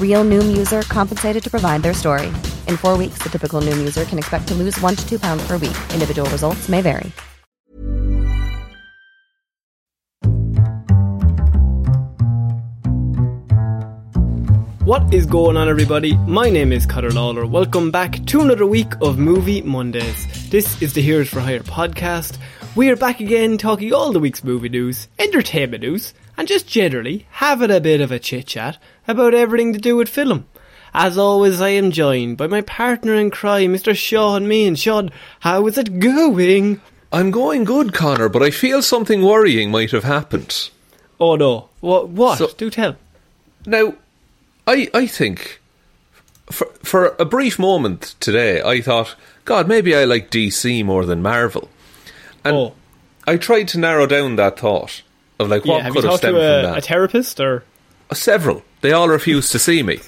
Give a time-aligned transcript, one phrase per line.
[0.00, 2.28] Real Noom user compensated to provide their story.
[2.66, 5.46] In four weeks, the typical Noom user can expect to lose one to two pounds
[5.46, 5.76] per week.
[5.92, 7.12] Individual results may vary.
[14.86, 16.16] What is going on, everybody?
[16.16, 17.44] My name is Connor Lawler.
[17.44, 20.48] Welcome back to another week of Movie Mondays.
[20.48, 22.38] This is the Heroes for Hire podcast.
[22.76, 27.26] We are back again talking all the week's movie news, entertainment news, and just generally
[27.30, 30.46] having a bit of a chit chat about everything to do with film.
[30.94, 33.94] As always, I am joined by my partner in crime, Mr.
[33.94, 34.74] Sean Mean.
[34.76, 36.80] Sean, how is it going?
[37.12, 40.70] I'm going good, Connor, but I feel something worrying might have happened.
[41.20, 41.68] Oh no.
[41.80, 42.08] What?
[42.08, 42.38] What?
[42.38, 42.96] So- do tell.
[43.66, 43.94] Now,
[44.66, 45.60] I I think
[46.50, 51.20] for for a brief moment today, I thought, God, maybe I like DC more than
[51.22, 51.68] Marvel,
[52.44, 52.74] and oh.
[53.26, 55.02] I tried to narrow down that thought
[55.38, 56.78] of like Yeah, what have you could have talked stemmed a, from that.
[56.78, 57.64] a therapist or
[58.10, 60.00] Uh, Several, they all refused to see me,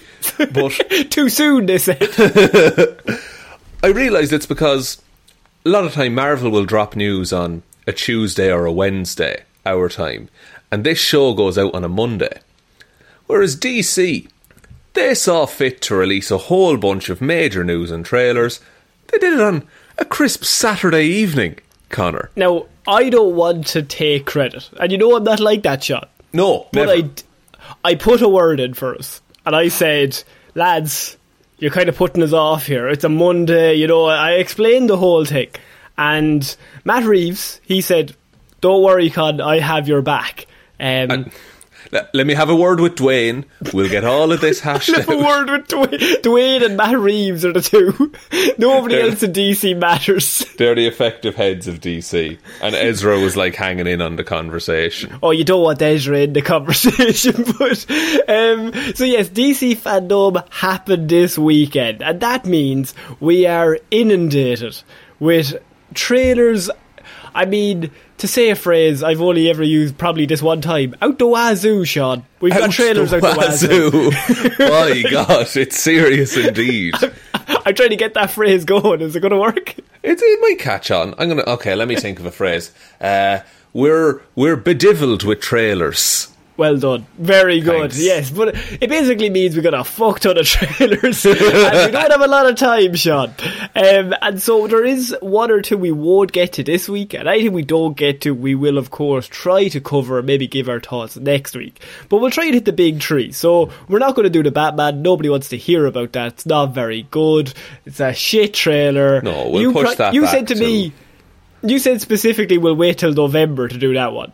[0.52, 0.70] but
[1.10, 1.66] too soon?
[1.66, 2.00] They said.
[3.82, 5.00] I realised it's because
[5.64, 9.88] a lot of time Marvel will drop news on a Tuesday or a Wednesday, our
[9.88, 10.28] time,
[10.70, 12.40] and this show goes out on a Monday.
[13.26, 14.28] Whereas DC,
[14.94, 18.60] they saw fit to release a whole bunch of major news and trailers.
[19.08, 19.66] They did it on
[19.98, 21.58] a crisp Saturday evening,
[21.88, 22.30] Connor.
[22.36, 26.06] Now, I don't want to take credit, and you know I'm not like that, Sean.
[26.32, 26.92] No, But never.
[26.92, 27.10] I,
[27.84, 30.22] I put a word in for us, and I said,
[30.54, 31.16] lads,
[31.58, 32.88] you're kind of putting us off here.
[32.88, 34.06] It's a Monday, you know.
[34.06, 35.50] I explained the whole thing,
[35.96, 38.14] and Matt Reeves, he said,
[38.60, 40.46] "Don't worry, Con, I have your back."
[40.78, 41.30] Um,
[41.90, 43.44] Let, let me have a word with Dwayne.
[43.72, 44.98] We'll get all of this hashed up.
[44.98, 48.12] Let me have a word with Dwayne, Dwayne and Matt Reeves are the two.
[48.58, 50.44] Nobody They're- else in DC matters.
[50.58, 52.38] They're the effective heads of DC.
[52.60, 55.18] And Ezra was like hanging in on the conversation.
[55.22, 57.90] Oh, you don't want Ezra in the conversation, but
[58.28, 64.76] um, so yes, DC fandom happened this weekend, and that means we are inundated
[65.20, 65.56] with
[65.94, 66.70] trailers.
[67.38, 71.20] I mean, to say a phrase I've only ever used probably this one time, out
[71.20, 72.24] the wazoo, Sean.
[72.40, 74.10] We've got trailers the out the wazoo.
[74.58, 76.96] My God, it's serious indeed.
[77.64, 79.02] I'm trying to get that phrase going.
[79.02, 79.78] Is it going to work?
[80.02, 81.14] It, it might catch on.
[81.16, 81.42] I'm gonna.
[81.42, 82.72] Okay, let me think of a phrase.
[83.00, 83.38] Uh,
[83.72, 86.34] we're we're bedivilled with trailers.
[86.58, 87.06] Well done.
[87.16, 87.92] Very good.
[87.92, 88.00] Thanks.
[88.02, 92.10] Yes, but it basically means we got a fuck ton of trailers and we don't
[92.10, 93.32] have a lot of time, Sean.
[93.76, 97.28] Um, and so there is one or two we won't get to this week, and
[97.28, 100.68] anything we don't get to, we will of course try to cover and maybe give
[100.68, 101.80] our thoughts next week.
[102.08, 103.30] But we'll try and hit the big tree.
[103.30, 105.00] So we're not going to do the Batman.
[105.00, 106.32] Nobody wants to hear about that.
[106.32, 107.54] It's not very good.
[107.86, 109.22] It's a shit trailer.
[109.22, 110.92] No, we'll you push that You said to me.
[111.62, 114.32] You said specifically we'll wait till November to do that one.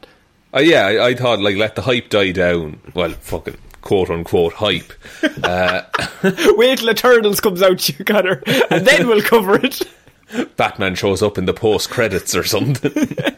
[0.54, 2.80] Uh, yeah, I, I thought like let the hype die down.
[2.94, 4.92] Well, fucking quote unquote hype.
[5.42, 5.82] Uh,
[6.56, 9.82] Wait till Eternals comes out, you Connor, and then we'll cover it.
[10.56, 13.16] Batman shows up in the post credits or something.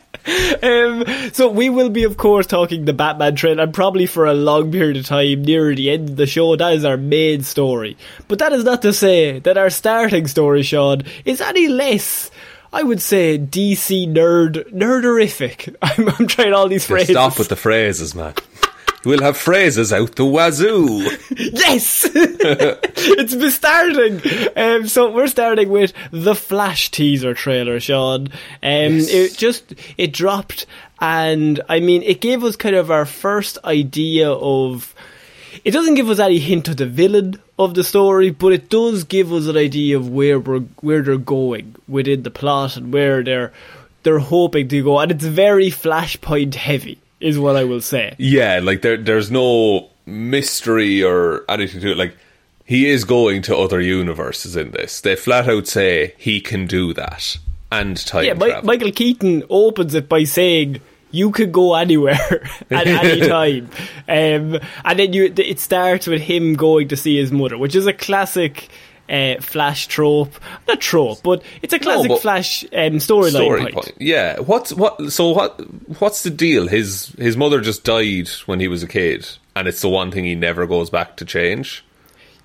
[0.61, 4.35] Um, so we will be, of course, talking the Batman trend, and probably for a
[4.35, 6.57] long period of time near the end of the show.
[6.57, 7.97] That is our main story.
[8.27, 12.33] But that is not to say that our starting story, Sean, is any less.
[12.73, 15.75] I would say DC nerd nerderific.
[15.83, 17.11] I'm, I'm trying all these phrases.
[17.15, 18.35] Stop with the phrases, man.
[19.05, 20.87] We'll have phrases out the wazoo.
[21.37, 24.21] yes, it's been starting.
[24.57, 28.27] Um, so we're starting with the Flash teaser trailer, Sean.
[28.27, 30.67] Um, It just it dropped,
[31.01, 34.93] and I mean, it gave us kind of our first idea of.
[35.65, 39.05] It doesn't give us any hint of the villain of the story, but it does
[39.05, 43.23] give us an idea of where we're where they're going within the plot and where
[43.23, 43.53] they're
[44.03, 48.15] they're hoping to go, and it's very Flashpoint heavy, is what I will say.
[48.19, 51.97] Yeah, like there, there's no mystery or anything to it.
[51.97, 52.17] Like
[52.65, 55.01] he is going to other universes in this.
[55.01, 57.39] They flat out say he can do that
[57.71, 58.63] and time Yeah, travel.
[58.65, 60.81] Michael Keaton opens it by saying
[61.17, 63.69] you could go anywhere at any time,
[64.09, 67.87] um, and then you it starts with him going to see his mother, which is
[67.87, 68.69] a classic.
[69.09, 70.33] Uh, flash trope,
[70.67, 73.75] not trope, but it's a classic but- Flash um, storyline Story point.
[73.75, 73.93] point.
[74.01, 74.41] Yeah.
[74.41, 75.13] What's what?
[75.13, 75.61] So what?
[76.01, 76.67] What's the deal?
[76.67, 79.25] His his mother just died when he was a kid,
[79.55, 81.85] and it's the one thing he never goes back to change.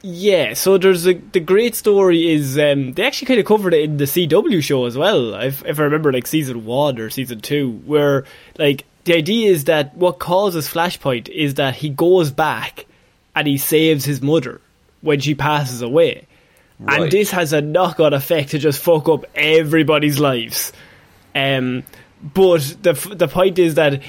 [0.03, 3.83] Yeah, so there's a the great story is um, they actually kind of covered it
[3.83, 5.35] in the CW show as well.
[5.35, 8.25] If, if I remember, like season one or season two, where
[8.57, 12.87] like the idea is that what causes Flashpoint is that he goes back
[13.35, 14.59] and he saves his mother
[15.01, 16.25] when she passes away,
[16.79, 20.73] and this has a knock on effect to just fuck up everybody's lives.
[21.35, 21.83] Um,
[22.23, 24.01] but the the point is that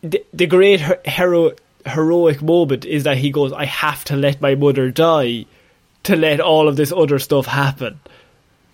[0.00, 1.52] the, the great her- hero
[1.88, 5.46] heroic moment is that he goes, "I have to let my mother die
[6.04, 8.00] to let all of this other stuff happen."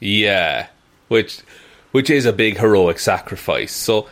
[0.00, 0.66] Yeah,
[1.08, 1.38] which
[1.92, 3.72] which is a big heroic sacrifice.
[3.72, 4.08] So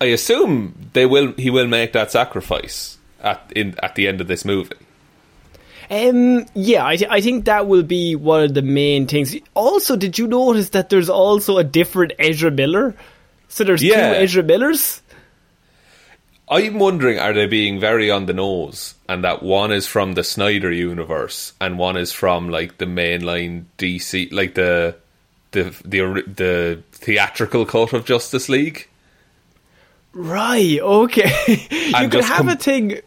[0.00, 1.32] I assume they will.
[1.36, 4.74] He will make that sacrifice at in at the end of this movie.
[5.90, 9.34] Um, yeah, I, th- I think that will be one of the main things.
[9.54, 12.94] Also, did you notice that there's also a different Ezra Miller?
[13.48, 14.12] So there's Yeah.
[14.12, 15.00] two Ezra Millers.
[16.50, 20.24] I'm wondering, are they being very on the nose, and that one is from the
[20.24, 24.96] Snyder universe, and one is from like the mainline DC, like the
[25.50, 28.88] the the the theatrical cut of Justice League,
[30.12, 30.78] Right.
[30.80, 31.30] Okay.
[31.70, 33.00] you could have com- a thing.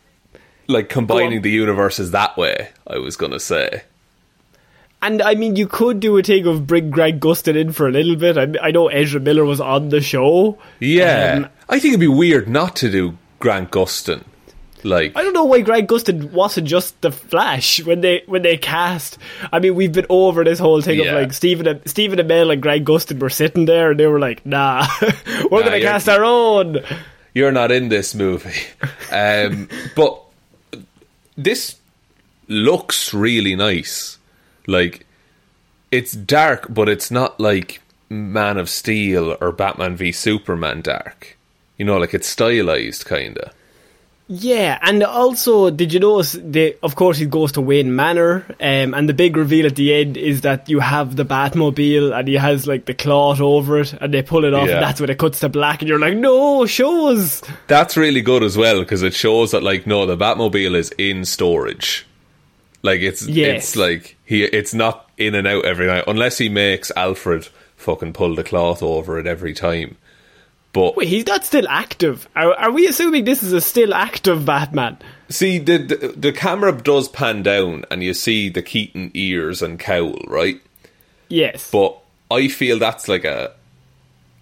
[0.67, 2.69] like combining the universes that way.
[2.87, 3.83] I was gonna say,
[5.01, 7.91] And I mean, you could do a thing of bring Grant Gustin in for a
[7.91, 8.37] little bit.
[8.37, 10.59] I, I know Ezra Miller was on the show.
[10.79, 14.23] yeah, Um, I think it'd be weird not to do Grant Gustin,
[14.83, 18.55] like I don't know why Grant Gustin wasn't just the Flash when they when they
[18.57, 19.17] cast.
[19.51, 21.11] I mean, we've been over this whole thing Yeah.
[21.15, 24.19] of like Stephen and, Stephen Amell and Grant Gustin were sitting there and they were
[24.19, 24.87] like, "Nah,
[25.51, 26.79] we're gonna cast our own."
[27.33, 28.59] you're not in this movie.
[29.13, 30.21] Um, but
[31.37, 31.75] this
[32.47, 34.17] looks really nice.
[34.67, 35.05] Like
[35.91, 41.37] it's dark, but it's not like Man of Steel or Batman v Superman dark.
[41.81, 43.51] You know, like it's stylized, kinda.
[44.27, 46.33] Yeah, and also, did you notice?
[46.39, 49.91] The, of course, he goes to Wayne Manor, um, and the big reveal at the
[49.95, 53.93] end is that you have the Batmobile, and he has like the cloth over it,
[53.99, 54.75] and they pull it off, Yeah.
[54.75, 58.43] and that's when it cuts to black, and you're like, "No, shows." That's really good
[58.43, 62.05] as well because it shows that, like, no, the Batmobile is in storage.
[62.83, 63.57] Like it's Yes.
[63.63, 68.13] it's like he it's not in and out every night unless he makes Alfred fucking
[68.13, 69.97] pull the cloth over it every time.
[70.73, 72.29] But Wait, he's not still active.
[72.35, 74.97] Are, are we assuming this is a still active Batman?
[75.29, 79.77] See, the, the the camera does pan down, and you see the Keaton ears and
[79.79, 80.61] cowl, right?
[81.27, 81.69] Yes.
[81.71, 81.97] But
[82.29, 83.51] I feel that's like a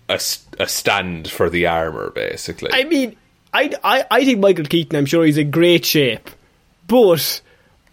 [0.07, 0.19] a,
[0.59, 2.69] a stand for the armor, basically.
[2.73, 3.15] I mean,
[3.53, 4.97] I, I, I think Michael Keaton.
[4.97, 6.30] I'm sure he's in great shape,
[6.87, 7.42] but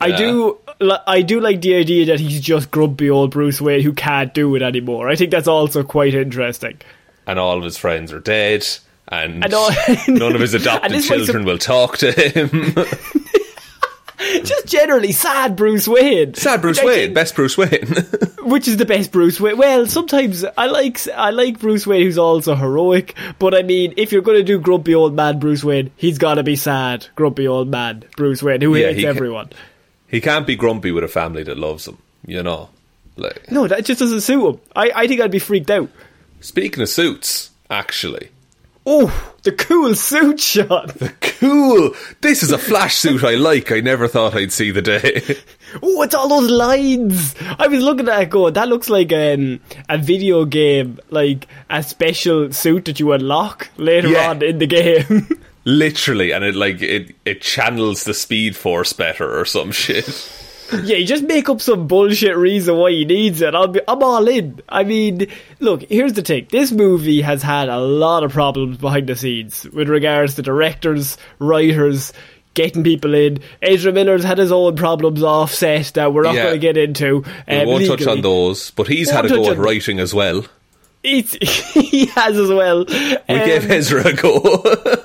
[0.01, 0.17] I Yeah.
[0.19, 0.59] do
[1.07, 4.55] I do like the idea that he's just grumpy old Bruce Wayne who can't do
[4.57, 5.09] it anymore.
[5.09, 6.79] I think that's also quite interesting.
[7.27, 8.67] And all of his friends are dead,
[9.09, 9.71] and, And all-
[10.09, 12.75] none of his adopted children will talk to him.
[14.45, 16.33] Just generally sad Bruce Wayne.
[16.35, 17.87] Sad Bruce Wayne, think- best Bruce Wayne.
[18.43, 19.59] which is the best Bruce Wayne.
[19.59, 24.13] Well, sometimes I like I like Bruce Wayne who's also heroic, but I mean, if
[24.13, 27.47] you're going to do grumpy old man Bruce Wayne, he's got to be sad grumpy
[27.47, 29.51] old man Bruce Wayne who Yeah, hates he everyone.
[30.09, 32.71] he can't be grumpy with a family that loves him, you know.
[33.17, 34.61] Like No, that just doesn't suit him.
[34.75, 35.91] I, I think I'd be freaked out.
[36.41, 38.31] Speaking of suits, actually,
[38.89, 40.95] Oh, the cool suit shot.
[40.95, 41.91] The cool.
[42.21, 43.73] This is a flash suit I like.
[43.73, 45.23] I never thought I'd see the day.
[45.83, 47.35] Oh, it's all those lines.
[47.59, 51.83] I was looking at it going, that looks like um, a video game, like a
[51.83, 54.31] special suit that you unlock later Yeah.
[54.31, 55.29] on in the game.
[55.65, 60.07] Literally, and it like it it channels the speed force better or some shit.
[60.73, 63.55] Yeah, you just make up some bullshit reason why he needs it.
[63.55, 64.61] I'll be, I'm all in.
[64.69, 65.27] I mean,
[65.61, 66.47] look, here's the thing.
[66.51, 71.19] This movie has had a lot of problems behind the scenes with regards to directors,
[71.39, 72.13] writers,
[72.55, 73.39] getting people in.
[73.63, 76.43] Ezra Miller's had his own problems offset that we're not Yeah.
[76.45, 77.25] going to get into.
[77.47, 80.45] We um, won't touch on those, but he's had a go at writing as well.
[81.03, 81.35] It's,
[81.75, 82.85] he has as well.
[82.89, 82.95] We
[83.29, 84.41] Um, gave Ezra a go.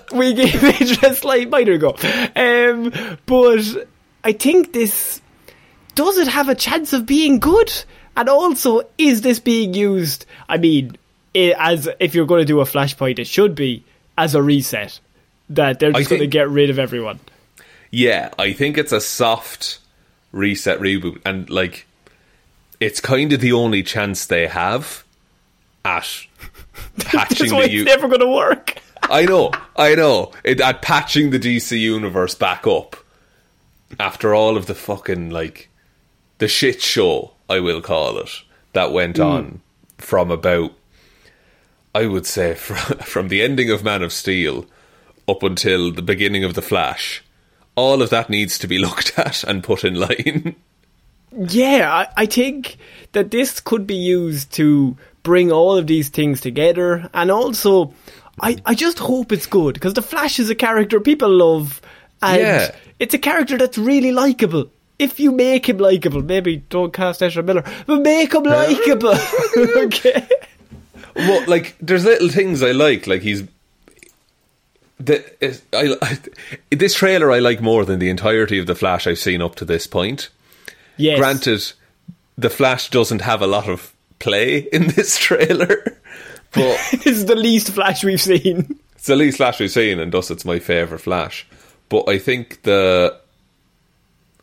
[0.14, 1.96] we gave Ezra a slight minor go.
[2.36, 2.92] Um,
[3.28, 3.88] but
[4.24, 5.22] I think this
[5.96, 7.72] does it have a chance of being good?
[8.16, 10.26] And also, is this being used?
[10.50, 10.98] I mean,
[11.36, 13.84] i as if you're going to do a flashpoint, it should be
[14.18, 15.00] as a reset.
[15.50, 17.20] That they're just going to get rid of everyone.
[17.90, 19.80] yeah, I think it's a soft
[20.32, 21.86] reset reboot, and like,
[22.80, 25.04] it's kind of the only chance they have
[25.84, 26.26] at
[27.00, 28.76] patching the it's U- never going to work.
[29.04, 30.32] I know, I know.
[30.44, 32.96] It, at patching the DC universe back up
[34.00, 35.68] after all of the fucking like
[36.42, 38.42] the shit show, I will call it,
[38.74, 39.24] that went hmm.
[39.24, 39.62] on
[40.00, 40.74] from about,
[41.94, 44.66] I would say, from, from the ending of Man of Steel
[45.30, 47.24] up until the beginning of the Flash.
[47.76, 50.56] All of that needs to be looked at and put in line.
[51.32, 52.78] Yeah, I, I think
[53.14, 57.94] that this could be used to bring all of these things together, and also,
[58.42, 61.82] I, I just hope it's good because the Flash is a character people love,
[62.22, 62.76] and Yeah.
[62.98, 64.72] it's a character that's really likable.
[65.02, 69.16] If you make him likable, maybe don't cast Ezra Miller, but make him likable.
[69.58, 70.28] okay.
[71.16, 73.08] well, like there's little things I like.
[73.08, 73.44] Like he's
[75.00, 75.24] the
[75.74, 79.42] I, I this trailer I like more than the entirety of the Flash I've seen
[79.42, 80.30] up to this point.
[80.98, 81.18] Yes.
[81.18, 81.74] Granted,
[82.38, 85.98] the Flash doesn't have a lot of play in this trailer,
[86.52, 88.80] but it's the least Flash we've seen.
[88.96, 91.48] it's the least Flash we've seen, and thus it's my favorite Flash.
[91.90, 93.20] But I think the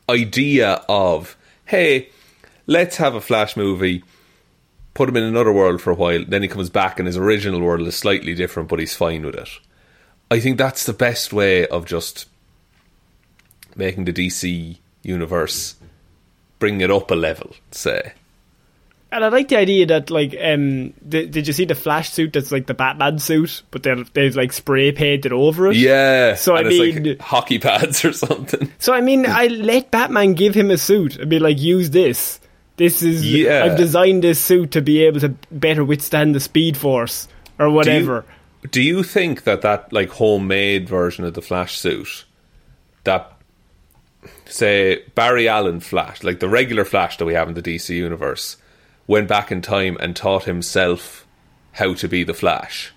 [0.08, 1.36] idea of
[1.66, 2.08] hey,
[2.66, 4.02] let's have a Flash movie,
[4.94, 7.60] put him in another world for a while, then he comes back and his original
[7.60, 9.50] world is slightly different, but he's fine with it.
[10.30, 12.26] I think that's the best way of just
[13.76, 15.76] making the DC universe
[16.58, 18.12] bring it up a level, say.
[19.10, 22.34] And I like the idea that, like, um, did, did you see the Flash suit
[22.34, 25.76] that's like the Batman suit, but they're, they've like spray painted over it?
[25.76, 26.34] Yeah.
[26.34, 28.70] So, I mean- like hockey pads or something.
[28.78, 32.38] So I mean, I let Batman give him a suit and be like, use this.
[32.76, 33.64] This is Yeah.
[33.64, 37.70] I've designed this suit to be able to better withstand the Speed Force or Do
[37.70, 38.24] you- whatever.
[38.70, 42.24] Do you think that that like homemade version of the Flash suit,
[43.04, 43.32] that
[44.46, 48.56] say Barry Allen Flash, like the regular Flash that we have in the DC universe,
[49.08, 51.26] went back in time and taught himself
[51.72, 52.92] how to be the Flash?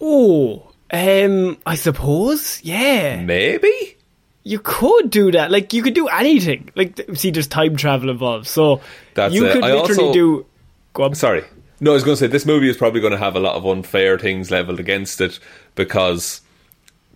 [0.00, 3.96] Oh, um, I suppose, yeah, Maybe.
[4.42, 5.50] you could do that.
[5.50, 6.70] Like you could do anything.
[6.76, 8.80] Like see, there's time travel involved, so
[9.14, 9.52] That's you it.
[9.54, 10.46] could I literally also- do.
[10.92, 11.14] Go on.
[11.14, 11.44] Sorry.
[11.80, 13.56] No, I was going to say this movie is probably going to have a lot
[13.56, 15.40] of unfair things leveled against it
[15.74, 16.40] because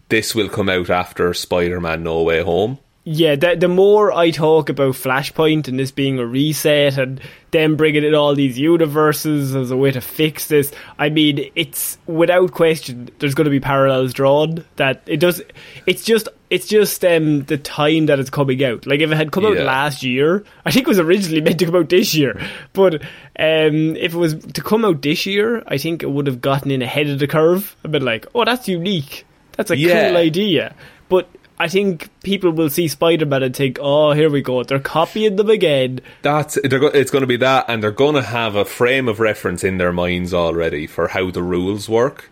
[0.08, 2.78] this will come out after Spider-Man: No Way Home.
[3.10, 7.22] Yeah, the, the more I talk about Flashpoint and this being a reset and
[7.52, 11.96] them bringing in all these universes as a way to fix this, I mean, it's
[12.06, 14.62] without question there's going to be parallels drawn.
[14.76, 15.40] That it does.
[15.86, 18.86] It's just it's just um, the time that it's coming out.
[18.86, 21.64] Like if it had come out last year, I think it was originally meant to
[21.64, 22.38] come out this year.
[22.74, 22.96] But
[23.38, 26.70] um, if it was to come out this year, I think it would have gotten
[26.70, 27.74] in ahead of the curve.
[27.86, 29.24] I've been like, oh, that's unique.
[29.52, 30.08] That's a Yeah.
[30.08, 30.74] cool idea.
[31.08, 31.26] But
[31.60, 34.62] I think people will see Spider Man and think, oh, here we go.
[34.62, 36.00] They're copying them again.
[36.22, 39.08] That's they're go- it's going to be that, and they're going to have a frame
[39.08, 42.30] of reference in their minds already for how the rules work.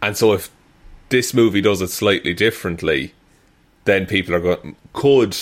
[0.00, 0.50] And so, if
[1.08, 3.12] this movie does it slightly differently,
[3.84, 5.36] then people are going could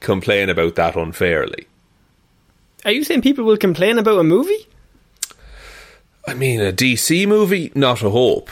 [0.00, 1.66] complain about that unfairly.
[2.84, 4.66] Are you saying people will complain about a movie?
[6.26, 8.50] I mean, a DC movie, not a hope.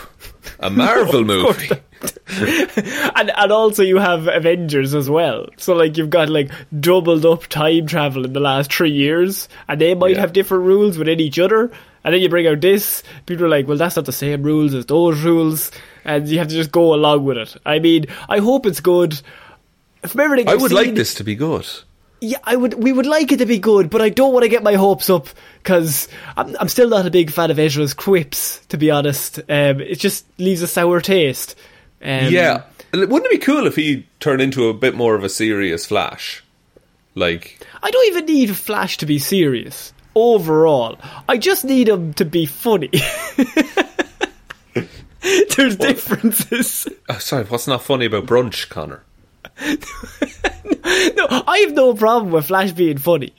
[0.60, 1.70] A Marvel movie,
[3.16, 5.46] And and also you have Avengers as well.
[5.56, 9.80] So like you've got like doubled up time travel in the last three years, and
[9.80, 10.20] they might Yeah.
[10.20, 11.70] have different rules within each other.
[12.04, 14.74] And then you bring out this, people are like, well, that's not the same rules
[14.74, 15.72] as those rules,
[16.04, 17.56] and you have to just go along with it.
[17.66, 19.20] I mean, I hope it's good.
[20.06, 21.66] From everything I I've would like this to be good.
[22.20, 22.74] Yeah, I would.
[22.82, 25.10] We would like it to be good, but I don't want to get my hopes
[25.10, 25.26] up
[25.62, 28.64] because I'm, I'm still not a big fan of Ezra's quips.
[28.68, 31.56] To be honest, um, it just leaves a sour taste.
[32.02, 32.62] Um, yeah,
[32.92, 36.44] wouldn't it be cool if he turned into a bit more of a serious Flash?
[37.14, 39.92] Like, I don't even need Flash to be serious.
[40.14, 40.98] Overall,
[41.28, 42.90] I just need him to be funny.
[45.56, 46.86] There's differences.
[47.08, 49.02] oh, sorry, what's not funny about brunch, Connor?
[51.16, 53.34] No, I have no problem with Flash being funny.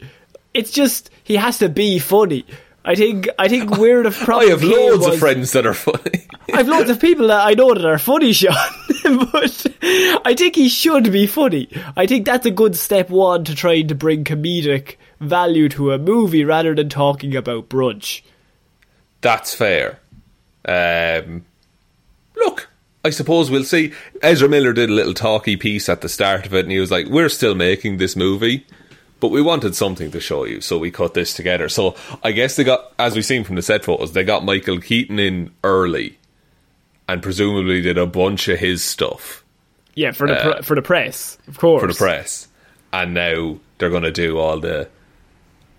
[0.53, 2.45] It's just he has to be funny.
[2.87, 3.27] I think.
[3.37, 6.25] I think where the I have loads was- of friends that are funny.
[6.53, 8.55] I've loads of people that I know that are funny, Sean.
[9.31, 9.65] but
[10.25, 11.69] I think he should be funny.
[11.95, 15.97] I think that's a good step one to trying to bring comedic value to a
[15.99, 18.21] movie rather than talking about brunch.
[19.21, 19.99] That's fair.
[20.65, 21.45] Um,
[22.35, 22.69] look,
[23.03, 23.93] I suppose we'll see.
[24.21, 26.91] Ezra Miller did a little talky piece at the start of it, and he was
[26.91, 28.65] like, "We're still making this movie."
[29.19, 31.69] But we wanted something to show you, so we cut this together.
[31.69, 34.79] So I guess they got, as we've seen from the set photos, they got Michael
[34.79, 36.17] Keaton in early,
[37.09, 39.43] and presumably did a bunch of his stuff
[39.95, 41.81] Yeah, for the pr- for the press, of course.
[41.81, 42.47] Uh, for the press,
[42.93, 44.87] and now they're going to do all the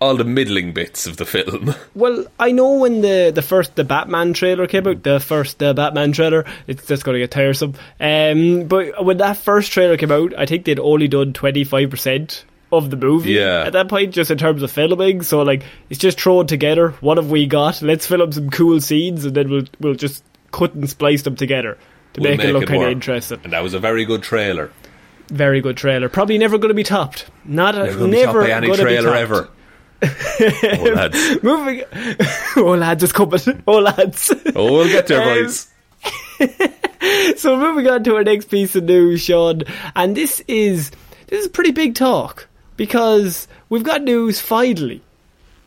[0.01, 1.75] all the middling bits of the film.
[1.95, 5.73] Well, I know when the the first the Batman trailer came out, the first uh,
[5.73, 7.73] Batman trailer, it's just going to get tiresome.
[7.99, 11.89] Um, but when that first trailer came out, I think they'd only done twenty five
[11.89, 13.63] percent of the movie Yeah.
[13.65, 15.21] at that point, just in terms of filming.
[15.23, 16.91] So like, it's just thrown together.
[17.01, 17.81] What have we got?
[17.81, 21.77] Let's film some cool scenes, and then we'll we'll just cut and splice them together
[22.13, 23.39] to We'll make, it look kind of interesting.
[23.43, 24.71] And that was a very good trailer.
[25.27, 26.09] Very good trailer.
[26.09, 27.27] Probably never going to be topped.
[27.45, 29.19] Not a, Never going to be never topped by any gonna be trailer topped.
[29.19, 29.49] ever.
[30.79, 31.43] oh, lads.
[31.43, 31.83] Moving.
[32.57, 33.39] oh lads, it's coming.
[33.67, 34.31] Oh lads.
[34.55, 35.67] Oh, we'll get there, Um, boys.
[37.37, 39.63] So moving on to our next piece of news, Sean,
[39.95, 40.91] and this is
[41.27, 42.47] this is pretty big talk
[42.79, 45.01] because we've got news finally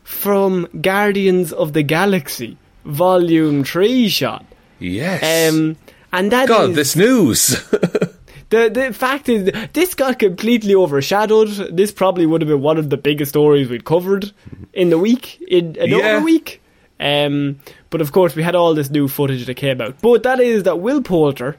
[0.03, 4.43] from Guardians of the Galaxy Volume Three, shot.
[4.79, 5.53] Yes.
[5.53, 5.77] Um,
[6.11, 7.47] and that God, is- this news.
[8.49, 11.49] the the fact is this got completely overshadowed.
[11.71, 14.31] This probably would have been one of the biggest stories we'd covered
[14.73, 16.23] in the week in another Yeah.
[16.23, 16.61] week.
[16.99, 20.01] Um, but of course, we had all this new footage that came out.
[20.01, 21.57] But that is that Will Poulter,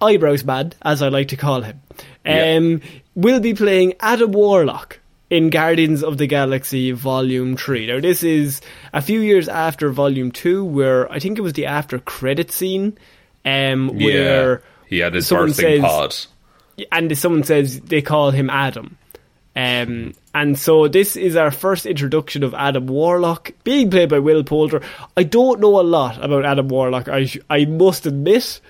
[0.00, 1.80] eyebrows man, as I like to call him,
[2.24, 2.56] Yeah.
[2.56, 2.80] um,
[3.14, 4.98] will be playing Adam Warlock
[5.30, 7.86] in Guardians of the Galaxy Volume 3.
[7.86, 8.60] Now, this is
[8.92, 12.98] a few years after Volume 2, where I think it was the after credit scene,
[13.44, 14.58] um, where yeah.
[14.88, 16.16] He had his birthing says- pod.
[16.92, 18.98] and someone says they call him Adam.
[19.54, 24.42] Um, and so this is our first introduction of Adam Warlock, being played by Will
[24.44, 24.80] Poulter.
[25.16, 27.08] I don't know a lot about Adam Warlock.
[27.08, 28.60] I sh- I must admit.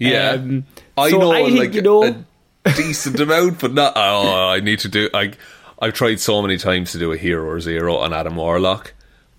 [0.00, 0.30] Yeah.
[0.32, 0.64] Um,
[0.98, 2.24] I so know I think, like you know-
[2.64, 3.92] a decent amount, but not.
[3.96, 5.08] Oh, I need to do.
[5.14, 5.32] I
[5.80, 8.92] I've tried so many times to do a hero or zero on Adam Warlock,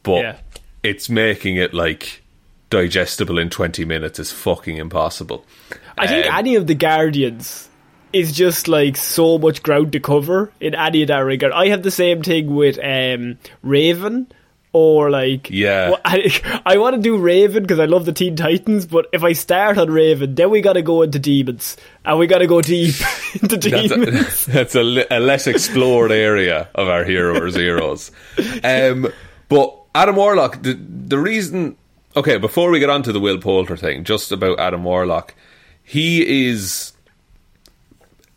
[0.04, 0.36] but Yeah.
[0.82, 2.21] it's making it like
[2.69, 5.45] digestible in twenty minutes is fucking impossible.
[5.97, 7.67] I think Um, any of the Guardians
[8.13, 11.54] is just like so much ground to cover in any of that regard.
[11.54, 14.28] I have the same thing with um, Raven.
[14.73, 15.95] Or like, Yeah.
[16.05, 19.34] I, I want to do Raven because I love the Teen Titans, but if I
[19.34, 22.62] start on Raven, then we got to go into demons, and we got to go
[22.62, 22.95] deep
[23.41, 24.47] into that's demons.
[24.47, 28.12] a, that's a, a less explored area of our hero or zeros.
[28.63, 29.12] Um,
[29.49, 31.75] but Adam Warlock, the, the reason.
[32.15, 35.34] Okay, before we get on to the Will Poulter thing, just about Adam Warlock,
[35.84, 36.93] he is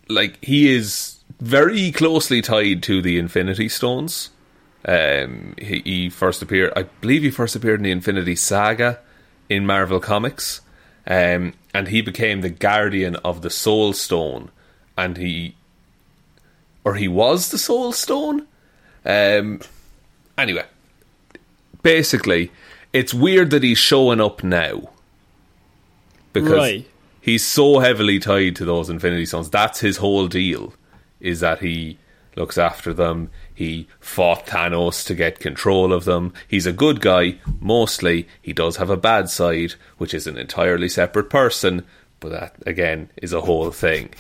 [0.09, 4.31] like he is very closely tied to the Infinity Stones.
[4.87, 8.99] Um, he, he first appeared, I believe, he first appeared in the Infinity Saga
[9.49, 10.61] in Marvel Comics,
[11.07, 14.51] um, and he became the guardian of the Soul Stone,
[14.97, 15.55] and he,
[16.85, 18.47] or he was the Soul Stone.
[19.07, 19.61] Um,
[20.37, 20.67] anyway,
[21.83, 22.51] basically,
[22.93, 24.91] it's weird that he's showing up now
[26.33, 26.87] because Right.
[27.21, 29.49] he's so heavily tied to those Infinity Stones.
[29.51, 30.75] That's his whole deal,
[31.21, 31.99] is that he
[32.37, 33.31] looks after them.
[33.55, 36.33] He fought Thanos to get control of them.
[36.49, 38.29] He's a good guy, mostly.
[38.43, 41.87] He does have a bad side, which is an entirely separate person,
[42.19, 44.11] but that, again, is a whole thing.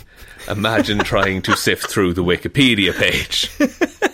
[0.48, 3.50] Imagine trying to sift through the Wikipedia page.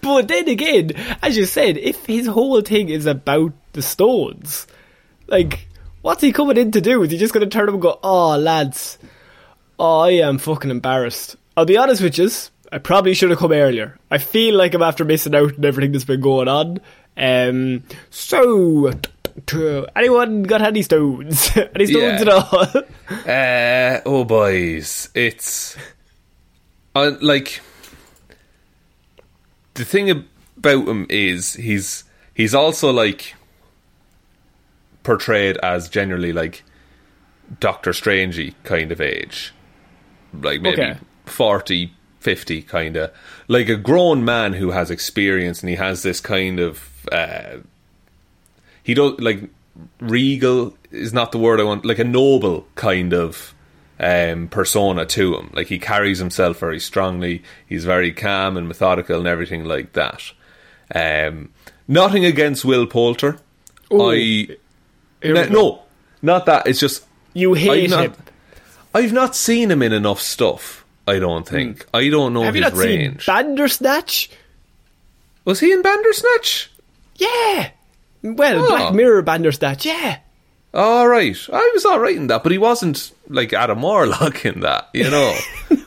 [0.00, 0.92] But then again,
[1.22, 4.66] as you said, if his whole thing is about the stones,
[5.26, 5.68] like,
[6.00, 7.02] what's he coming in to do?
[7.02, 8.98] Is he just going to turn up and go, oh, lads,
[9.78, 11.36] oh, I am fucking embarrassed.
[11.56, 12.30] I'll be honest with you,
[12.70, 13.96] I probably should have come earlier.
[14.10, 16.80] I feel like I'm after missing out on everything that's been going on.
[17.16, 18.90] Um, so,
[19.46, 21.50] t- anyone got any stones?
[21.74, 22.20] any stones Yeah.
[22.20, 22.66] at all?
[23.26, 25.76] Uh, oh, boys, it's
[26.94, 27.60] uh, like
[29.74, 32.04] the thing about him is he's
[32.34, 33.34] he's also like
[35.04, 36.64] portrayed as generally like
[37.60, 39.54] Doctor Strangey kind of age,
[40.34, 40.98] like maybe Okay.
[41.24, 41.92] 40,
[42.28, 43.10] 50 kind of
[43.48, 47.56] like a grown man who has experience and he has this kind of uh,
[48.82, 49.48] he don't like
[49.98, 53.54] regal is not the word I want like a noble kind of
[53.98, 59.16] um, persona to him like he carries himself very strongly he's very calm and methodical
[59.18, 60.22] and everything like that
[60.94, 61.50] um,
[61.86, 63.38] nothing against Will Poulter
[63.90, 64.02] Ooh.
[64.02, 64.58] I we
[65.24, 65.80] no,
[66.20, 68.22] not that it's just You hate I'm not- him.
[68.94, 70.84] I've not seen him in enough stuff.
[71.08, 71.86] I don't think.
[71.94, 72.42] I don't know.
[72.42, 73.24] Have you his not range.
[73.24, 74.30] seen Bandersnatch?
[75.44, 76.70] Was he in Bandersnatch?
[77.16, 77.70] Yeah.
[78.22, 78.68] Well, Oh.
[78.68, 80.18] Black Mirror Bandersnatch, yeah.
[80.74, 84.60] All right, I was all right in that, but he wasn't like Adam Warlock in
[84.60, 84.88] that.
[84.92, 85.34] You know,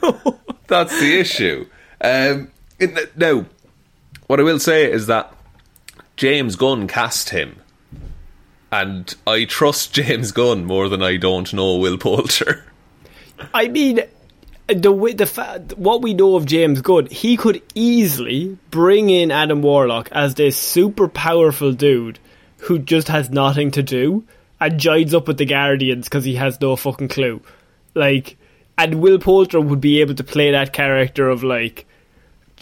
[0.02, 0.40] no.
[0.66, 1.66] that's the issue.
[2.00, 3.46] Um, in the- now,
[4.26, 5.32] what I will say is that
[6.16, 7.56] James Gunn cast him,
[8.72, 12.64] and I trust James Gunn more than I don't know Will Poulter.
[13.54, 14.00] I mean,
[14.74, 19.62] the the fa- what we know of James Gunn, he could easily bring in Adam
[19.62, 22.18] Warlock as this super powerful dude
[22.58, 24.24] who just has nothing to do
[24.60, 27.42] and joins up with the Guardians because he has no fucking clue.
[27.94, 28.36] Like,
[28.78, 31.86] and Will Poulter would be able to play that character of like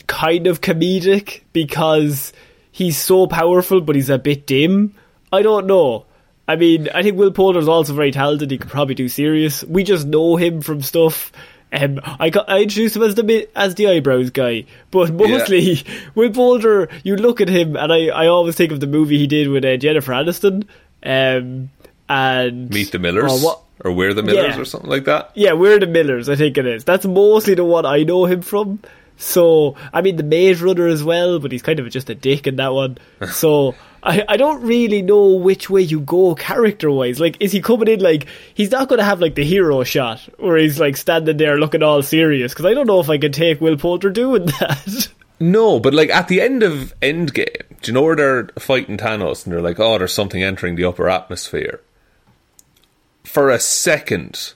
[0.06, 2.32] kind of comedic because
[2.72, 4.94] he's so powerful, but he's a bit dim.
[5.32, 6.06] I don't know.
[6.48, 8.50] I mean, I think Will Poulter's also very talented.
[8.50, 9.62] He could probably do serious.
[9.62, 11.30] We just know him from stuff.
[11.72, 15.82] Um, I got, I introduced him as the as the eyebrows guy, but mostly
[16.16, 16.88] with Poulter.
[17.04, 19.64] You look at him, and I, I always think of the movie he did with
[19.64, 20.64] uh, Jennifer Aniston.
[21.04, 21.70] Um,
[22.08, 23.60] and Meet the Millers, Oh, what?
[23.84, 24.60] or We're the Millers, Yeah.
[24.60, 25.30] or something like that.
[25.34, 26.82] Yeah, we're the Millers, I think it is.
[26.84, 28.80] That's mostly the one I know him from.
[29.16, 32.46] So, I mean, the Maze Runner as well, but he's kind of just a dick
[32.48, 32.98] in that one.
[33.30, 37.20] So, I, I don't really know which way you go character wise.
[37.20, 40.20] Like, is he coming in like, he's not going to have like the hero shot
[40.38, 43.32] where he's like standing there looking all serious, because I don't know if I can
[43.32, 45.08] take Will Poulter doing that.
[45.38, 49.44] No, but like at the end of Endgame, do you know where they're fighting Thanos
[49.44, 51.80] and they're like, oh, there's something entering the upper atmosphere?
[53.24, 54.54] For a second,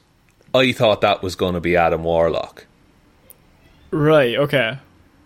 [0.54, 2.66] I thought that was going to be Adam Warlock
[3.90, 4.78] right, okay.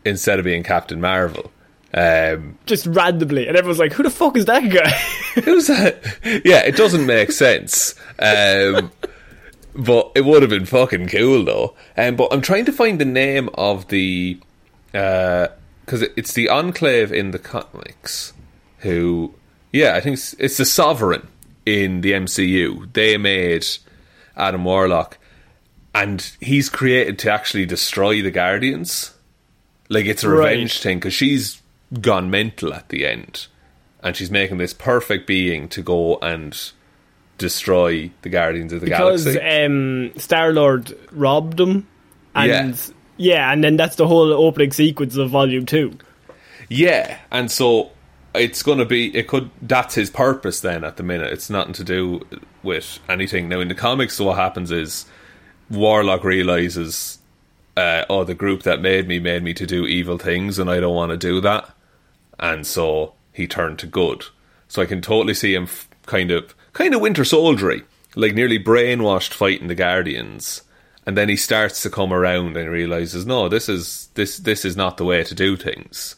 [0.04, 1.50] instead of being Captain Marvel.
[1.94, 3.48] Um, Just randomly.
[3.48, 4.90] And everyone's like, who the fuck is that guy?
[5.42, 6.18] who's that?
[6.44, 7.94] Yeah, it doesn't make sense.
[8.18, 8.92] Um,
[9.74, 11.74] but it would have been fucking cool though.
[11.96, 14.38] Um, but I'm trying to find the name of the
[14.92, 18.33] because it it's the Enclave in the comics.
[18.81, 19.35] Who,
[19.72, 21.27] yeah, I think it's, it's the Sovereign
[21.66, 22.92] in the MCU.
[22.92, 23.66] They made
[24.37, 25.18] Adam Warlock,
[25.94, 29.14] and he's created to actually destroy the Guardians.
[29.88, 30.51] Like it's a Right.
[30.51, 31.61] revenge thing because she's
[32.01, 33.46] gone mental at the end,
[34.03, 36.72] and she's making this perfect being to go and
[37.38, 39.64] destroy the Guardians of the because Galaxy.
[39.64, 41.87] um, Star Lord robbed them.
[42.35, 42.94] and Yeah.
[43.16, 43.53] yeah.
[43.53, 45.96] and then that's the whole opening sequence of Volume Two.
[46.68, 47.90] Yeah, and so
[48.35, 49.16] it's going to be.
[49.16, 49.51] It could.
[49.62, 50.61] That's his purpose.
[50.61, 52.27] Then at the minute, it's nothing to do
[52.62, 53.48] with anything.
[53.48, 55.07] Now in the comics, so what happens is
[55.70, 57.18] Warlock realizes,
[57.77, 60.81] uh, oh, the group that made me made me to do evil things, and I
[60.81, 61.70] don't want to do that,
[62.38, 64.24] and so he turned to good.
[64.68, 67.83] So I can totally see him f- kind of, kind of Winter Soldiery,
[68.14, 70.62] like nearly brainwashed fighting the Guardians.
[71.07, 74.77] And then he starts to come around and realizes, no, this is this this is
[74.77, 76.16] not the way to do things.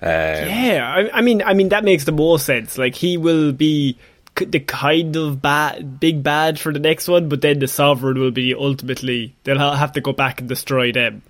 [0.00, 2.78] Um, Yeah, I, I mean, I mean that makes the most sense.
[2.78, 3.98] Like he will be
[4.36, 8.30] the kind of bad, big bad for the next one, but then the sovereign will
[8.30, 11.22] be ultimately they'll have to go back and destroy them.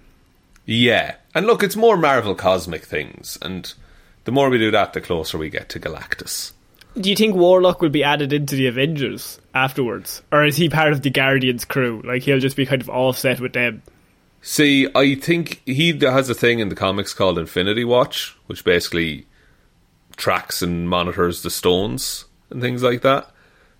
[0.66, 3.73] Yeah, and look, it's more Marvel cosmic things, and
[4.26, 6.52] the more we do that, the closer we get to Galactus.
[7.00, 10.92] Do you think Warlock will be added into the Avengers afterwards, or is he part
[10.92, 12.02] of the Guardians crew?
[12.04, 13.82] Like he'll just be kind of offset with them.
[14.42, 19.26] See, I think he has a thing in the comics called Infinity Watch, which basically
[20.16, 23.30] tracks and monitors the stones and things like that.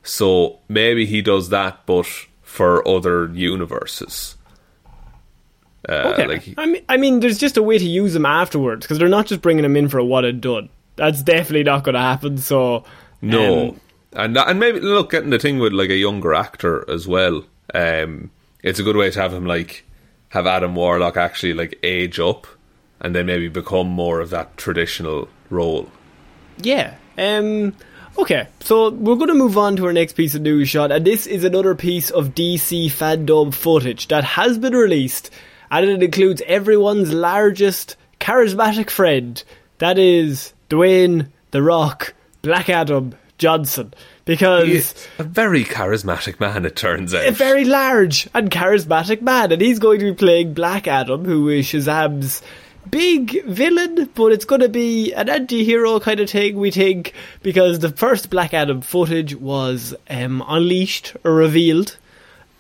[0.03, 2.07] So maybe he does that, but
[2.43, 4.36] for other universes.
[5.89, 6.27] Uh, Okay.
[6.27, 9.09] like I mean, I mean, there's just a way to use them afterwards because they're
[9.09, 10.69] not just bringing them in for a one and done.
[10.97, 12.39] That's definitely not going to happen.
[12.39, 12.85] So
[13.23, 13.81] No, um,
[14.13, 17.45] and and maybe look getting the thing with like a younger actor as well.
[17.75, 18.31] Um,
[18.63, 19.85] it's a good way to have him like
[20.31, 22.47] have Adam Warlock actually like age up,
[23.01, 25.89] and then maybe become more of that traditional role.
[26.59, 26.95] yeah.
[27.19, 27.75] Um.
[28.19, 31.05] Okay, so we're going to move on to our next piece of news, shot, and
[31.07, 35.31] this is another piece of DC fandom footage that has been released,
[35.71, 39.43] and it includes everyone's largest charismatic friend.
[39.79, 43.93] That is Dwayne the Rock Black Adam Johnson,
[44.25, 44.67] because.
[44.67, 47.27] He's a very charismatic man, it turns out.
[47.27, 51.49] a very large and charismatic man, and he's going to be playing Black Adam, who
[51.49, 52.43] is Shazam's
[52.91, 57.81] big villain, but it's going to be an anti-hero kind of thing, we think, because
[57.81, 61.97] the first Black Adam footage was um, unleashed or revealed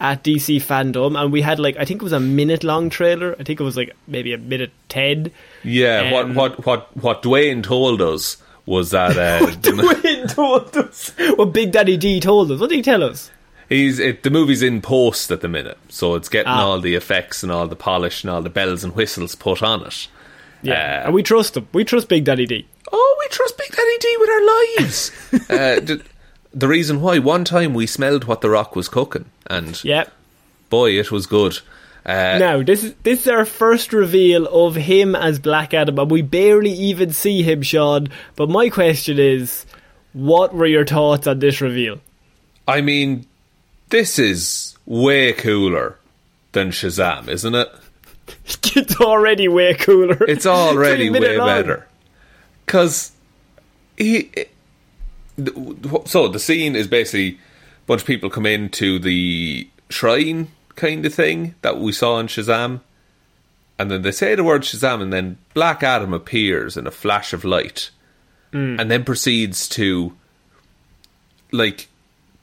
[0.00, 3.34] at DC fandom, and we had like I think it was a minute long trailer.
[3.38, 5.30] I think it was like maybe a minute ten.
[5.64, 11.12] yeah, Um, what what what what Dwayne told us was that uh, Dwayne told us
[11.36, 12.60] what Big Daddy D told us.
[12.60, 13.30] What did he tell us?
[13.68, 16.64] He's it, the movie's in post at the minute, so it's getting Ah.
[16.64, 19.84] all the effects and all the polish and all the bells and whistles put on
[19.86, 20.08] it.
[20.62, 21.66] Yeah, Uh, and we trust him.
[21.72, 22.66] We trust Big Daddy D.
[22.92, 25.10] Oh, we trust Big Daddy D with our lives.
[25.50, 25.96] uh,
[26.56, 30.04] the, reason why one time we smelled what the Rock was cooking, and Yeah.
[30.70, 31.60] boy, it was good.
[32.04, 36.10] Uh, Now this is this is our first reveal of him as Black Adam, and
[36.10, 38.08] we barely even see him, Sean.
[38.36, 39.66] But my question is,
[40.12, 41.98] what were your thoughts on this reveal?
[42.68, 43.26] I mean,
[43.90, 45.98] this is way cooler
[46.52, 47.68] than Shazam, isn't it?
[48.76, 50.18] It's already way cooler.
[50.28, 51.46] It's already way long.
[51.48, 51.86] better.
[52.66, 53.12] Because
[53.96, 54.30] he.
[54.34, 54.48] the-
[56.06, 61.14] So the scene is basically a bunch of people come into the shrine kind of
[61.14, 62.80] thing that we saw in Shazam.
[63.78, 67.32] And then they say the word Shazam, and then Black Adam appears in a flash
[67.32, 67.90] of light.
[68.52, 68.80] Hmm.
[68.80, 70.16] And then proceeds to,
[71.52, 71.88] like,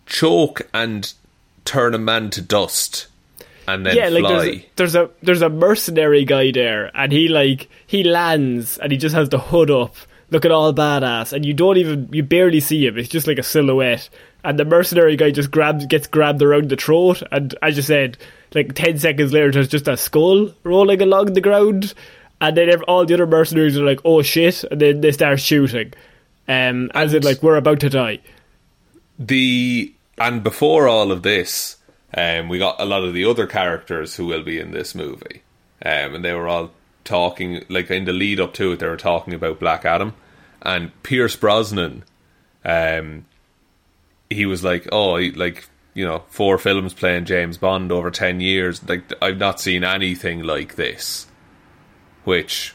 [0.05, 1.11] choke and
[1.65, 3.07] turn a man to dust.
[3.67, 4.65] And then yeah, like fly.
[4.75, 8.91] there's a, there's a there's a mercenary guy there, and he like he lands, and
[8.91, 9.95] he just has the hood up,
[10.33, 12.97] looking all badass, and you don't even you barely see him.
[12.97, 14.09] It's just like a silhouette,
[14.43, 18.17] and the mercenary guy just grabs gets grabbed around the throat, and as you said,
[18.53, 21.93] like ten seconds later, there's just a skull rolling along the ground,
[22.41, 25.93] and then all the other mercenaries are like, "Oh shit!" and then they start shooting,
[26.49, 28.19] um, as in like we're about to die.
[29.17, 31.77] the and before all of this,
[32.15, 35.43] um, we got a lot of the other characters who will be in this movie,
[35.85, 36.71] um, and they were all
[37.03, 38.79] talking like in the lead up to it.
[38.79, 40.13] They were talking about Black Adam
[40.63, 42.03] and Pierce Brosnan.
[42.65, 43.25] Um,
[44.29, 48.39] he was like, "Oh, he, like you know, four films playing James Bond over ten
[48.39, 48.87] years.
[48.87, 51.27] Like I've not seen anything like this."
[52.23, 52.73] Which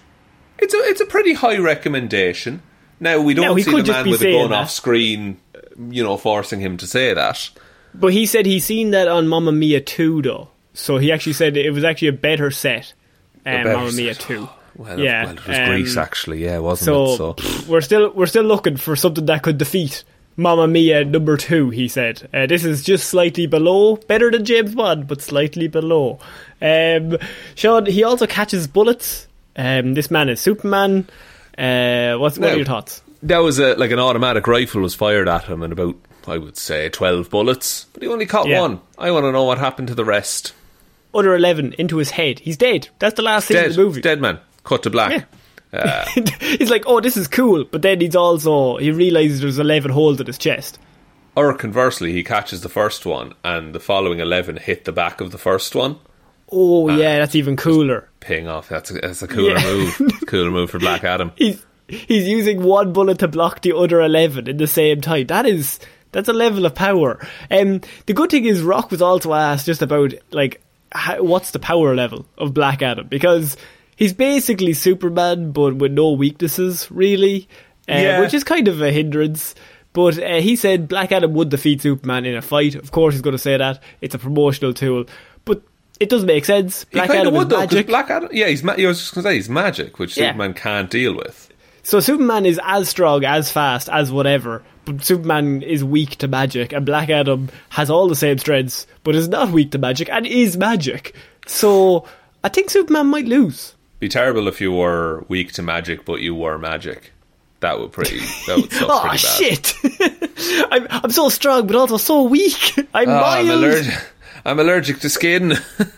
[0.59, 2.63] it's a it's a pretty high recommendation.
[3.01, 4.63] Now we don't he see the man with a gun that.
[4.63, 5.41] off screen,
[5.77, 7.51] you know, forcing him to say that.
[7.95, 10.49] But he said he seen that on Mamma Mia 2, though.
[10.75, 12.93] So he actually said it was actually a better set.
[13.47, 14.49] Um, Mamma Mia set.
[14.79, 14.83] 2.
[14.83, 17.17] Well, yeah, well, it was um, Greece actually, yeah, wasn't So, it?
[17.19, 20.05] So pff, we're still we're still looking for something that could defeat
[20.37, 21.71] Mamma Mia number two.
[21.71, 26.19] He said uh, this is just slightly below, better than James Bond, but slightly below.
[26.63, 27.19] Um,
[27.55, 29.27] Sean, he also catches bullets.
[29.57, 31.09] Um, this man is Superman.
[31.57, 33.03] Uh, what's what Now- are your thoughts?
[33.25, 35.97] that was a like an automatic rifle was fired at him, and about
[36.29, 38.61] I would say twelve bullets, but he only caught Yeah.
[38.61, 38.81] one.
[38.97, 40.53] I want to know what happened to the rest.
[41.15, 42.39] Other eleven into his head.
[42.41, 42.89] He's dead.
[43.01, 44.01] That's the last scene Dead, of the movie.
[44.03, 45.27] dead man, cut to black.
[45.73, 46.05] Yeah.
[46.41, 50.21] he's like, oh, this is cool, but then he's also he realizes there's eleven holes
[50.21, 50.79] in his chest.
[51.37, 55.31] Or conversely, he catches the first one, and the following eleven hit the back of
[55.31, 55.99] the first one.
[56.51, 58.09] Oh yeah, that's even cooler.
[58.21, 58.69] Paying off.
[58.69, 59.65] That's a, that's a cooler Yeah.
[59.99, 60.13] move.
[60.27, 61.33] cooler move for Black Adam.
[61.37, 65.27] He's he's using one bullet to block the other eleven in the same time.
[65.27, 65.79] That is
[66.13, 67.21] that's a level of power.
[67.51, 71.59] Um, the good thing is, Rock was also asked just about like how, what's the
[71.59, 73.59] power level of Black Adam because
[73.99, 77.49] he's basically Superman but with no weaknesses really,
[77.89, 78.21] uh, Yeah.
[78.21, 79.55] which is kind of a hindrance.
[79.93, 82.75] But uh, he said Black Adam would defeat Superman in a fight.
[82.77, 85.07] Of course, he's going to say that it's a promotional tool,
[85.45, 85.63] but
[85.99, 86.85] it doesn't make sense.
[86.85, 87.87] Black Adam would though, magic.
[87.89, 88.29] Black Adam.
[88.33, 88.63] Yeah, he's.
[88.63, 90.29] Ma- I was just going to say he's magic, which Yeah.
[90.29, 91.47] Superman can't deal with.
[91.83, 96.73] So Superman is as strong, as fast, as whatever, but Superman is weak to magic,
[96.75, 100.27] and Black Adam has all the same strengths, but is not weak to magic and
[100.27, 101.15] is magic.
[101.47, 102.05] So
[102.45, 103.75] I think Superman might lose.
[104.01, 107.13] Be terrible if you were weak to magic, but you were magic.
[107.61, 108.21] That would pretty.
[108.47, 109.75] That would suck Oh shit!
[110.73, 112.75] I'm I'm so strong, but also so weak.
[112.95, 113.49] I'm Oh, mild.
[113.49, 113.95] I'm allergic.
[114.45, 115.55] I'm allergic to skin.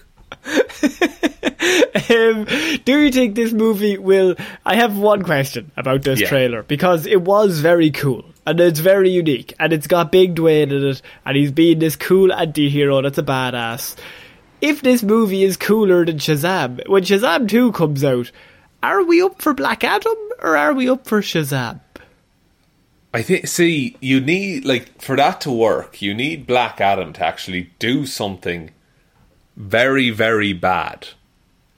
[2.11, 2.45] Um,
[2.85, 4.35] do you think this movie will?
[4.67, 6.29] I have one question about this Yeah.
[6.29, 10.73] trailer because it was very cool and it's very unique and it's got Big Dwayne
[10.73, 13.95] in it and he's being this cool anti-hero that's a badass.
[14.61, 18.31] If this movie is cooler than Shazam, when Shazam 2 comes out,
[18.83, 21.81] are we up for Black Adam or are we up for Shazam?
[23.12, 23.49] I think.
[23.49, 28.07] See, you need like for that to work, you need Black Adam to actually do
[28.07, 28.70] something
[29.57, 31.09] very, very bad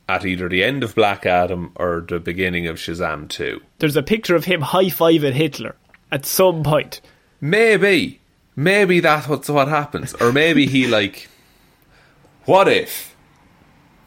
[0.09, 3.63] at either the end of Black Adam or the beginning of Shazam Two.
[3.79, 5.75] There's a picture of him high-fiving Hitler
[6.11, 7.01] at some point.
[7.41, 8.21] Maybe,
[8.55, 11.29] maybe that's what's what happens, or maybe he like.
[12.45, 13.15] What if?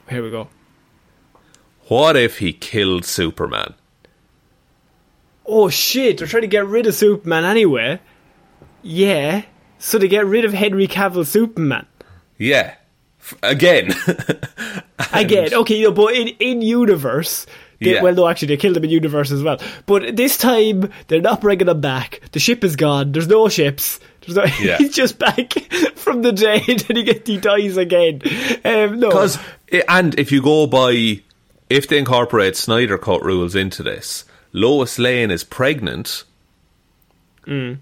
[0.10, 0.50] Here we go.
[1.88, 3.74] What if he killed Superman?
[5.48, 8.00] oh shit, they're trying to get rid of Superman anyway.
[8.82, 9.44] Yeah,
[9.78, 11.86] so they get rid of Henry Cavill Superman.
[12.40, 12.74] Yeah,
[13.20, 13.94] F- again.
[15.14, 17.46] Again, okay, no, but in, in universe,
[17.80, 18.02] they, Yeah.
[18.02, 19.60] well, no, actually, they killed him in universe as well.
[19.86, 22.22] But this time, they're not bringing him back.
[22.32, 23.12] The ship is gone.
[23.12, 24.00] There's no ships.
[24.60, 24.78] Yeah.
[24.78, 25.54] He's just back
[25.96, 28.22] from the dead and he, gets, he dies again.
[28.64, 29.10] Um, no.
[29.10, 29.38] Because,
[29.88, 31.22] and if you go by,
[31.70, 36.24] if they incorporate Snyder Cut rules into this, Lois Lane is pregnant.
[37.46, 37.80] Mm.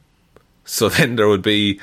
[0.65, 1.79] So then there would be,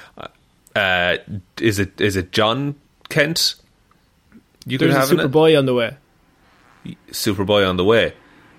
[0.75, 1.17] uh,
[1.61, 2.75] is it is it John
[3.09, 3.57] Kent?
[4.67, 5.31] You could there's a have?
[5.31, 5.97] Superboy on the way.
[7.11, 8.15] Superboy on the way.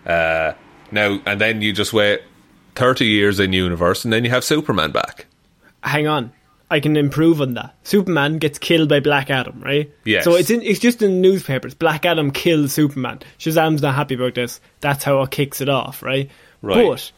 [0.05, 0.53] Uh,
[0.91, 2.21] now and then you just wait
[2.75, 5.25] thirty years in universe, and then you have Superman back.
[5.83, 6.31] Hang on.
[6.69, 7.75] I can improve on that.
[7.83, 9.91] Superman gets killed by Black Adam, right?
[10.05, 10.23] Yes.
[10.23, 11.73] So it's in, it's just in the newspapers.
[11.73, 13.19] Black Adam kills Superman.
[13.39, 14.61] Shazam's not happy about this.
[14.79, 16.31] That's how it kicks it off, right?
[16.61, 16.87] Right.
[16.87, 17.11] But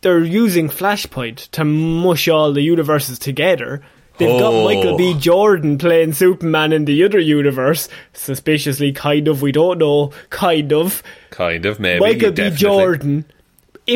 [0.00, 3.82] they're using Flashpoint to mush all the universes together.
[4.18, 4.64] They've got Oh.
[4.64, 5.14] Michael B.
[5.14, 7.88] Jordan playing Superman in the other universe.
[8.14, 9.42] Suspiciously, kind of.
[9.42, 10.10] We don't know.
[10.30, 11.02] Kind of.
[11.30, 12.00] Kind of, maybe.
[12.00, 12.50] Michael B.
[12.50, 13.24] Jordan,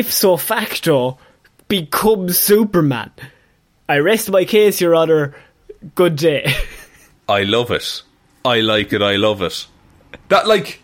[0.03, 1.17] so facto,
[1.71, 3.11] becomes Superman.
[3.87, 5.33] I rest my case, Your Honour.
[5.95, 6.53] Good day.
[7.29, 8.03] I love it.
[8.43, 9.01] I like it.
[9.01, 9.67] I love it.
[10.27, 10.81] That like,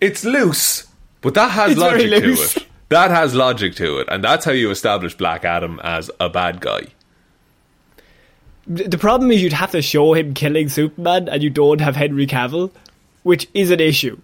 [0.00, 0.86] it's loose,
[1.22, 2.66] but that has It's logic to it.
[2.88, 6.60] That has logic to it, and that's how you establish Black Adam as a bad
[6.60, 6.86] guy.
[8.68, 12.28] the problem is you'd have to show him killing Superman, and you don't have Henry
[12.28, 12.70] Cavill,
[13.24, 14.20] which is an issue.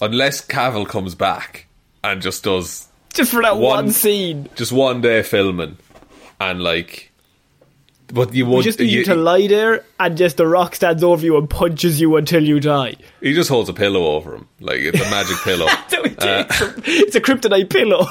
[0.00, 1.66] Unless Cavill comes back
[2.04, 2.86] and just does
[3.18, 4.48] Just for that One- one, scene.
[4.56, 5.76] just one day filming,
[6.40, 7.12] and like,
[8.08, 10.74] but you We would just need you, you, to lie there, and just the rock
[10.74, 12.96] stands over you and punches you until you die.
[13.20, 15.66] he just holds a pillow over him, like it's a magic pillow.
[16.16, 16.44] Uh,
[16.86, 18.06] it's a kryptonite pillow.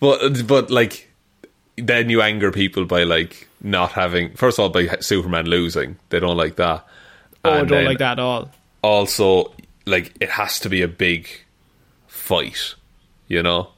[0.00, 1.08] But but like
[1.76, 5.96] then you anger people by like not having first of all by Superman losing.
[6.10, 6.84] They don't like that.
[7.44, 8.50] oh, I And don't like that at all.
[8.82, 9.52] Also,
[9.86, 11.28] like it has to be a big
[12.06, 12.74] fight,
[13.28, 13.68] you know.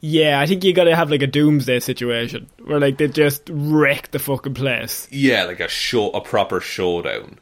[0.00, 4.10] Yeah, I think you gotta have like a doomsday situation where like they just wreck
[4.12, 5.08] the fucking place.
[5.10, 7.38] Yeah, like a show, a proper showdown.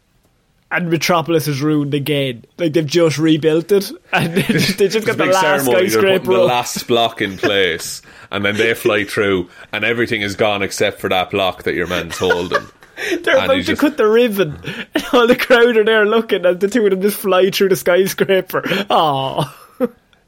[0.70, 2.44] and Metropolis is ruined again.
[2.56, 6.32] Like they've just rebuilt it, and they just, they just got the last skyscraper.
[6.32, 8.00] the last block in place,
[8.30, 11.86] and then they fly through, and everything is gone except for that block that your
[11.88, 12.64] man's holding.
[13.22, 14.58] They're and about to just- cut the ribbon,
[14.94, 17.68] and all the crowd are there looking, and the two of them just fly through
[17.68, 18.62] the skyscraper.
[18.88, 19.44] Oh,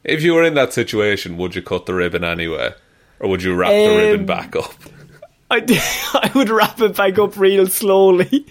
[0.09, 2.75] If you were in that situation, would you cut the ribbon anyway,
[3.21, 4.73] or would you wrap the ribbon Um, back up
[5.51, 5.59] I,
[6.15, 8.47] I would wrap it back up real slowly.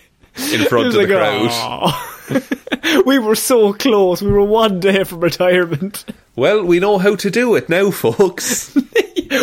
[0.51, 1.93] in front of was the like, crowd?
[3.05, 4.21] We were so close.
[4.21, 6.05] We were one day from retirement.
[6.35, 8.75] Well, we know how to do it now, folks.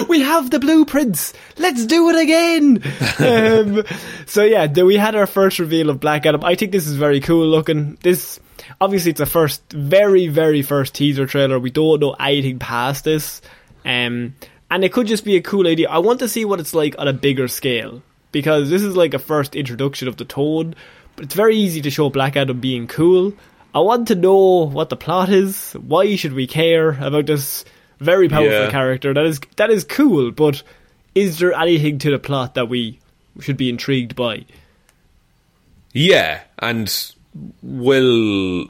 [0.08, 1.32] we have the blueprints.
[1.58, 2.82] Let's do it again.
[3.18, 3.84] um,
[4.26, 6.44] so yeah, we had our first reveal of Black Adam.
[6.44, 7.98] I think this is very cool looking.
[8.02, 8.38] This
[8.80, 11.58] obviously it's a first, very very first teaser trailer.
[11.58, 13.40] We don't know anything past this,
[13.84, 14.34] um,
[14.70, 15.88] and it could just be a cool idea.
[15.88, 19.14] I want to see what it's like on a bigger scale because this is like
[19.14, 20.76] a first introduction of the Toad.
[21.16, 23.32] But it's very easy to show Black Adam being cool.
[23.72, 25.72] I want to know what the plot is.
[25.74, 27.64] Why should we care about this
[28.00, 28.70] very powerful Yeah.
[28.70, 29.14] character?
[29.14, 30.62] That is that is cool, but
[31.14, 32.98] is there anything to the plot that we
[33.40, 34.44] should be intrigued by?
[35.92, 36.88] yeah, and
[37.62, 38.66] will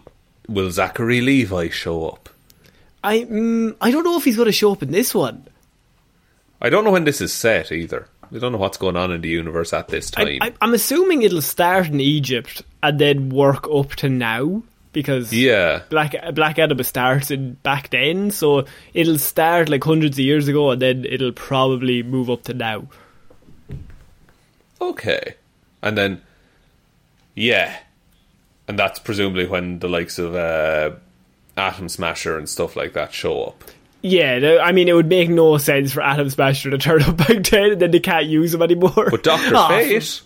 [0.49, 2.29] will Zachary Levi show up?
[3.03, 5.47] I mm, I don't know if he's going to show up in this one.
[6.61, 8.09] I don't know when this is set either.
[8.35, 10.39] I don't know what's going on in the universe at this time.
[10.41, 15.83] I, I'm assuming it'll start in Egypt and then work up to now because yeah,
[15.91, 20.71] Black Black Adam starts in back then, so it'll start like hundreds of years ago
[20.71, 22.87] and then it'll probably move up to now.
[24.81, 25.35] okay,
[25.83, 26.23] and then
[27.35, 27.77] yeah,
[28.69, 30.93] and that's presumably when the likes of uh,
[31.57, 33.65] Atom Smasher and stuff like that show up.
[34.03, 37.45] Yeah, I mean, it would make no sense for Atom Smasher to turn up back
[37.45, 39.09] then and then they can't use him anymore.
[39.11, 40.23] But Doctor Ah, Fate,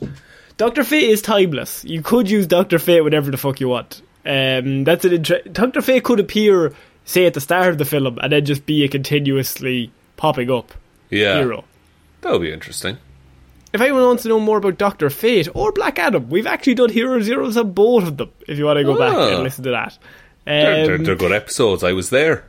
[0.57, 1.85] Doctor Fate is timeless.
[1.85, 4.03] You could use Doctor Fate whenever the fuck you want.
[4.27, 6.75] Um, that's an inter- Doctor Fate could appear,
[7.05, 10.75] say, at the start of the film, and then just be a continuously popping up
[11.11, 11.65] yeah, hero.
[12.23, 12.99] that would be interesting.
[13.73, 16.89] If anyone wants to know more about Doctor Fate or Black Adam, we've actually done
[16.91, 18.31] Hero Zeros on both of them.
[18.47, 19.35] If you want to go back Ah.
[19.35, 19.99] and listen to that.
[20.47, 21.85] They're, they're, Um, they're good episodes.
[21.85, 22.45] I was there.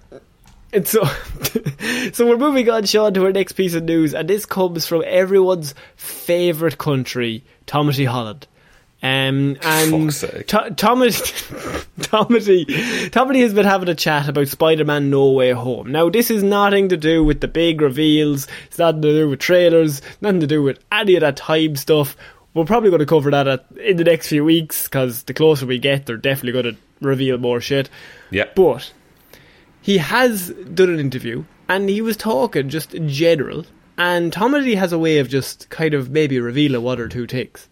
[0.72, 1.04] And so,
[2.14, 5.04] so we're moving on, Sean, to our next piece of news, and this comes from
[5.06, 8.48] everyone's favourite country, Tomity Holland.
[9.02, 10.48] Um, and Fuck's sake.
[10.48, 12.66] To- Tomity, Tomity,
[13.10, 15.92] Tomity has been having a chat about Spider-Man No Way Home.
[15.92, 18.48] Now, this is nothing to do with the big reveals.
[18.68, 20.02] It's nothing to do with trailers.
[20.22, 22.18] Nothing to do with any of that time stuff.
[22.54, 25.66] We're probably going to cover that at, in the next few weeks because the closer
[25.66, 27.90] we get, they're definitely going to reveal more shit.
[28.32, 28.92] Yeah, But
[29.82, 33.66] he has done an interview and he was talking just in general
[33.98, 37.28] And Tom Hardy has a way of just kind of maybe revealing one or two
[37.28, 37.70] takes.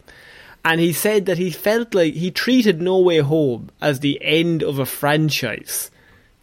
[0.69, 4.63] And he said that he felt like he treated No Way Home as the end
[4.63, 5.89] of a franchise,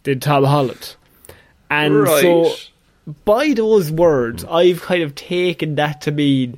[0.01, 0.95] did Tom Holland.
[1.69, 2.21] And Right.
[2.21, 2.55] so,
[3.23, 6.57] by those words, I've kind of taken that to mean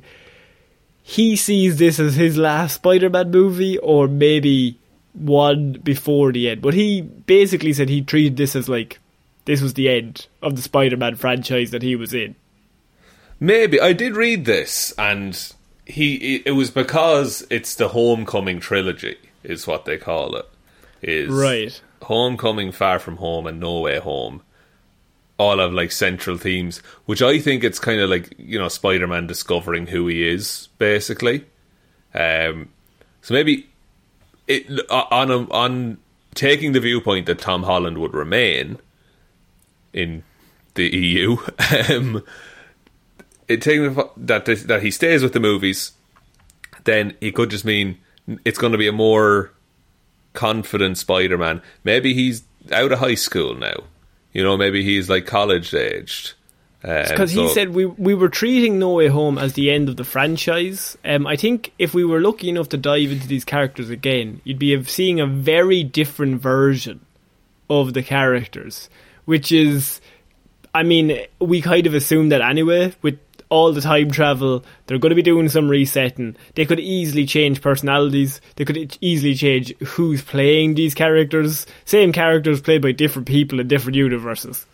[1.02, 4.78] he sees this as his last Spider-Man movie, or maybe
[5.12, 6.62] one before the end.
[6.62, 8.98] But he basically said he treated this as like
[9.44, 12.34] this was the end of the Spider-Man franchise that he was in.
[13.38, 15.38] Maybe I did read this, and
[15.88, 20.46] he it was because it's the Homecoming trilogy, is what they call it.
[21.02, 21.80] Is Right.
[22.02, 24.42] Homecoming, Far From Home, and No Way Home.
[25.38, 29.06] All have like central themes, which I think it's kind of like you know Spider
[29.06, 31.46] Man discovering who he is, basically.
[32.14, 32.68] Um,
[33.22, 33.68] so maybe
[34.46, 35.98] it on a, on
[36.34, 38.78] taking the viewpoint that Tom Holland would remain
[39.92, 40.22] in
[40.74, 41.36] the EU.
[41.90, 42.22] Um,
[43.48, 45.92] it taking the, that that he stays with the movies,
[46.84, 47.98] then he could just mean
[48.44, 49.52] it's going to be a more
[50.34, 51.62] confident Spider-Man.
[51.84, 53.84] Maybe he's out of high school now.
[54.32, 56.34] You know, maybe he's like college aged.
[56.84, 59.96] Um, Because he said we we were treating No Way Home as the end of
[59.96, 60.96] the franchise.
[61.04, 64.60] Um, I think if we were lucky enough to dive into these characters again, you'd
[64.60, 67.00] be seeing a very different version
[67.68, 68.88] of the characters,
[69.24, 70.00] which is,
[70.72, 72.94] I mean, we kind of assumed that anyway.
[73.02, 73.18] With
[73.50, 76.36] all the time travel, they're going to be doing some resetting.
[76.54, 78.40] They could easily change personalities.
[78.56, 81.66] They could easily change who's playing these characters.
[81.84, 84.66] Same characters played by different people in different universes.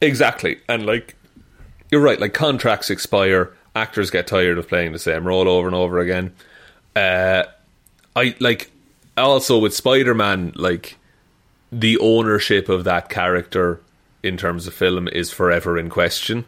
[0.00, 0.58] Exactly.
[0.68, 1.16] And like
[1.90, 5.76] you're right, like contracts expire, actors get tired of playing the same role over and
[5.76, 6.32] over again.
[6.94, 7.44] Uh
[8.14, 8.70] I like
[9.16, 10.96] also with Spider-Man like
[11.70, 13.80] the ownership of that character
[14.22, 16.44] in terms of film is forever in question.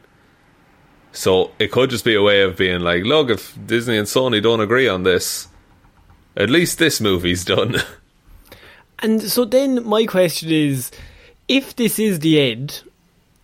[1.12, 4.42] So it could just be a way of being like, look, if Disney and Sony
[4.42, 5.48] don't agree on this,
[6.36, 7.76] at least this movie's done.
[9.00, 10.90] And so then my question is
[11.46, 12.82] if this is the end,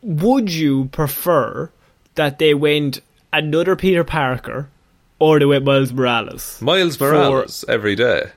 [0.02, 1.70] would you prefer
[2.16, 3.00] that they went
[3.32, 4.68] another Peter Parker
[5.18, 6.60] or they went Miles Morales?
[6.60, 8.30] Miles Morales every day.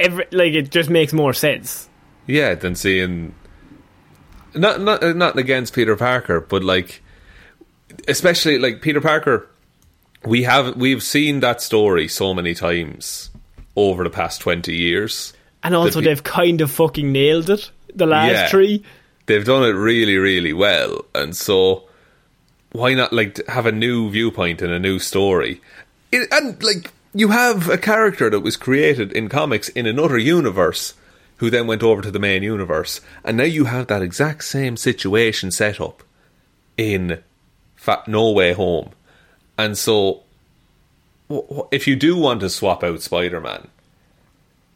[0.00, 1.88] Every, like it just makes more sense.
[2.26, 3.34] Yeah, than seeing
[4.54, 7.02] not not not against Peter Parker, but like
[8.08, 9.48] especially like Peter Parker.
[10.24, 13.30] We have we've seen that story so many times
[13.76, 15.32] over the past twenty years.
[15.62, 17.70] And also pe- they've kind of fucking nailed it.
[17.94, 18.48] The last Yeah.
[18.48, 18.82] three.
[19.26, 21.84] They've done it really, really well, and so
[22.72, 25.60] why not like have a new viewpoint and a new story?
[26.12, 30.92] It, and like you have a character that was created in comics in another universe,
[31.38, 34.76] who then went over to the main universe, and now you have that exact same
[34.76, 36.02] situation set up
[36.76, 37.22] in
[38.06, 38.90] No Way Home,
[39.58, 40.22] and so
[41.70, 43.68] if you do want to swap out Spider Man.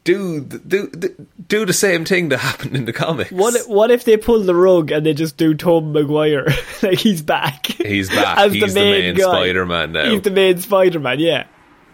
[0.05, 3.31] Do, do do do the same thing that happened in the comics.
[3.31, 6.47] What if, what if they pull the rug and they just do Tom Maguire?
[6.81, 7.67] like he's back.
[7.67, 8.37] He's back.
[8.39, 9.23] As He's the main guy.
[9.23, 10.09] Spider-Man now.
[10.09, 11.45] He's the main Spider Man, yeah.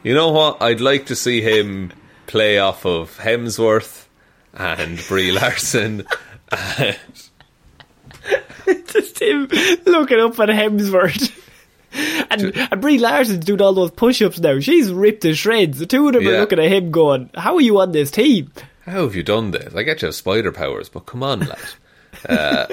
[0.04, 0.62] You know what?
[0.62, 1.92] I'd like to see him
[2.28, 4.06] play off of Hemsworth
[4.54, 6.06] and Brie Larson.
[6.78, 6.98] and-
[8.88, 9.48] just him
[9.86, 11.42] looking up at Hemsworth.
[12.30, 14.60] And, and Brie Larson's doing all those push-ups now.
[14.60, 15.80] She's ripped to shreds.
[15.80, 18.52] The two of them are looking at him going, how are you on this team?
[18.86, 19.74] How have you done this?
[19.74, 21.58] I get you have spider powers, but come on, lad.
[22.28, 22.66] Uh,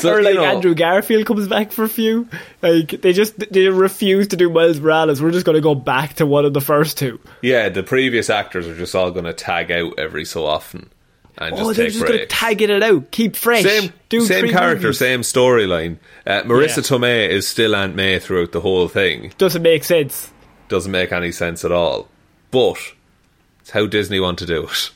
[0.00, 2.28] so, or you like know, Andrew Garfield comes back for a few.
[2.60, 5.22] Like, they just, they refuse to do Miles Morales.
[5.22, 7.20] We're just going to go back to one of the first two.
[7.40, 10.90] Yeah, the previous actors are just all going to tag out every so often
[11.38, 13.10] and just oh, they're just going to tag it out.
[13.10, 13.62] Keep fresh.
[13.62, 14.98] Same, same character, movies.
[14.98, 15.98] same storyline.
[16.26, 16.98] Uh, Marisa Yeah.
[16.98, 19.32] Tomei is still Aunt May throughout the whole thing.
[19.38, 20.32] Doesn't make sense.
[20.68, 22.08] Doesn't make any sense at all.
[22.50, 22.78] But
[23.60, 24.90] it's how Disney want to do it.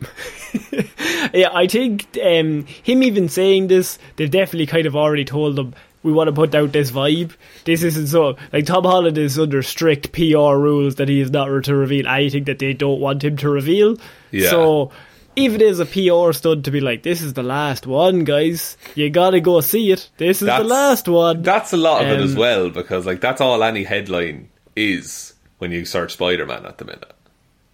[1.32, 5.74] Yeah, I think um, him even saying this, they've definitely kind of already told them
[6.02, 7.32] we want to put out this vibe.
[7.64, 11.64] This isn't so like Tom Holland is under strict PR rules that he is not
[11.64, 13.96] to reveal anything that they don't want him to reveal.
[14.30, 14.50] Yeah.
[14.50, 14.92] So
[15.38, 18.76] even as a PR stunt to be like, this is the last one, guys.
[18.94, 20.08] You gotta go see it.
[20.18, 21.42] This is the last one.
[21.42, 25.34] That's a lot of it as Um, well because like that's all any headline is
[25.58, 27.12] when you search Spider-Man at the minute.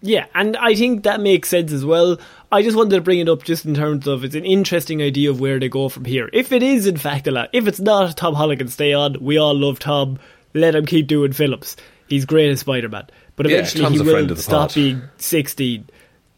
[0.01, 2.19] Yeah, and I think that makes sense as well.
[2.51, 5.31] I just wanted to bring it up just in terms of it's an interesting idea
[5.31, 6.29] of where they go from here.
[6.31, 9.17] If it is in fact a lot, if it's not, Tom Holland can stay on.
[9.19, 10.19] We all love Tom.
[10.53, 11.75] Let him keep doing Phillips.
[12.07, 13.07] He's great as Spider Man.
[13.35, 14.75] But eventually Tom's he will stop pod.
[14.75, 15.89] being 16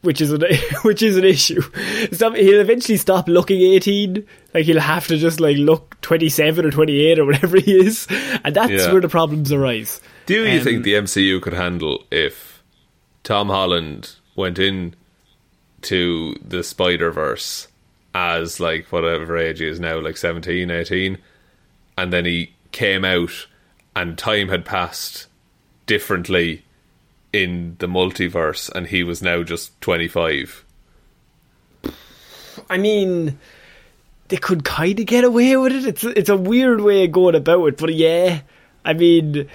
[0.02, 0.44] which is an
[0.84, 1.62] which is an issue.
[2.12, 4.26] Stop, he'll eventually stop looking eighteen.
[4.54, 7.74] Like he'll have to just like look twenty seven or twenty eight or whatever he
[7.74, 8.08] is,
[8.44, 8.92] and that's Yeah.
[8.92, 10.00] where the problems arise.
[10.26, 12.62] Do you Um, think the MCU could handle if
[13.24, 14.94] Tom Holland went in
[15.84, 17.68] to the Spider Verse
[18.14, 21.18] as like whatever age he is now, like 17, 18,
[21.98, 23.48] and then he came out
[23.96, 25.28] and time had passed
[25.86, 26.64] differently
[27.34, 30.66] in the multiverse and he was now just 25?
[32.70, 33.38] I mean,
[34.28, 35.86] they could kind of get away with it.
[35.86, 38.42] It's it's a weird way of going about it, but yeah,
[38.84, 39.48] I mean,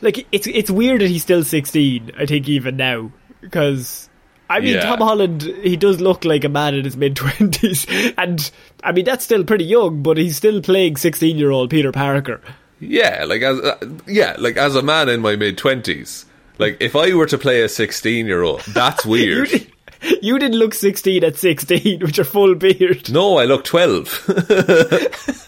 [0.00, 2.12] like it's it's weird that he's still sixteen.
[2.18, 4.08] I think even now because.
[4.46, 4.82] I mean, Yeah.
[4.82, 8.14] Tom Holland, he does look like a man in his mid 20s.
[8.18, 8.50] And,
[8.84, 12.42] I mean, that's still pretty young, but he's still playing 16 year old Peter Parker.
[12.78, 16.26] Yeah, like as uh, yeah, like as a man in my mid 20s,
[16.58, 19.48] like if I were to play a 16 year old, that's You, weird.
[19.48, 19.70] did,
[20.22, 23.10] you didn't look 16 at 16 with your full beard.
[23.12, 25.30] no, I look 12.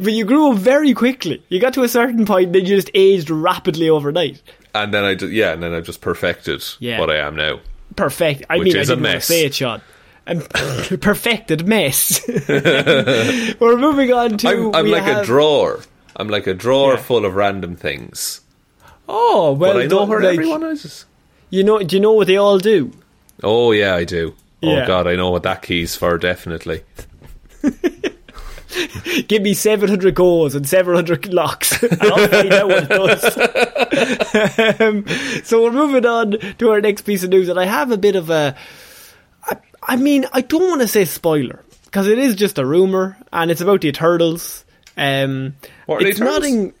[0.00, 1.42] But you grew up very quickly.
[1.48, 4.42] You got to a certain point, then you just aged rapidly overnight.
[4.74, 6.98] and then I just, yeah, and then I've just perfected Yeah.
[7.00, 7.60] what I am now.
[7.96, 8.44] Perfect.
[8.50, 9.26] I Which mean, is I a didn't to mess.
[9.26, 9.80] say it, Sean.
[10.26, 10.36] A
[10.98, 12.20] perfected mess.
[12.48, 14.48] We're moving on to.
[14.48, 15.80] I'm, I'm like a drawer.
[16.16, 17.00] I'm like a drawer Yeah.
[17.00, 18.40] full of random things.
[19.08, 21.04] Oh well, But I know don't- like, everyone is.
[21.50, 21.80] You know?
[21.82, 22.92] Do you know what they all do?
[23.42, 24.34] Oh yeah, I do.
[24.62, 26.82] Oh god, I know what that key's for definitely.
[29.28, 32.88] Give me seven hundred goals and seven hundred locks, and I'll find out what it
[32.88, 34.80] does.
[34.80, 35.04] um,
[35.44, 38.16] so we're moving on to our next piece of news, and I have a bit
[38.16, 38.56] of a.
[39.44, 43.18] I, I mean, I don't want to say spoiler because it is just a rumor,
[43.30, 44.64] and it's about the Eternals.
[44.96, 46.38] Um, What are it's Eternals?
[46.40, 46.72] nothing.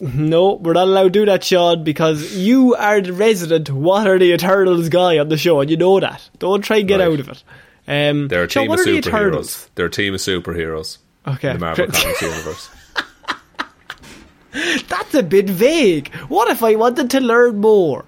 [0.00, 4.18] No, we're not allowed to do that, Sean, because you are the resident What Are
[4.18, 6.28] the Eternals guy on the show, and you know that.
[6.38, 7.06] Don't try and get Right.
[7.12, 7.42] out of it.
[7.86, 9.06] Um, They're a Sean, team what of the superheroes.
[9.06, 9.70] Eternals?
[9.76, 10.98] They're a team of superheroes.
[11.28, 11.50] Okay.
[11.50, 12.68] In the Marvel Comics universe.
[14.88, 16.14] That's a bit vague.
[16.28, 18.04] What if I wanted to learn more?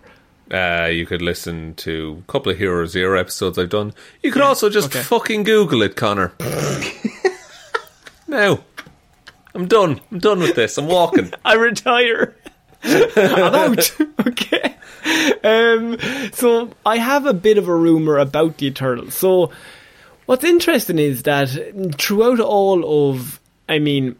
[0.51, 3.93] Uh, you could listen to a couple of Hero Zero episodes I've done.
[4.23, 5.03] You could also just okay.
[5.03, 6.33] fucking Google it, Connor.
[8.27, 8.61] now,
[9.59, 10.01] I'm done.
[10.13, 10.79] I'm done with this.
[10.79, 11.33] I'm walking.
[11.45, 12.37] I retire.
[12.85, 13.93] I'm out.
[14.27, 14.77] okay.
[15.43, 15.99] Um,
[16.33, 19.15] so I have a bit of a rumor about the Eternals.
[19.15, 19.51] So
[20.27, 21.49] what's interesting is that
[21.99, 24.15] throughout all of, I mean,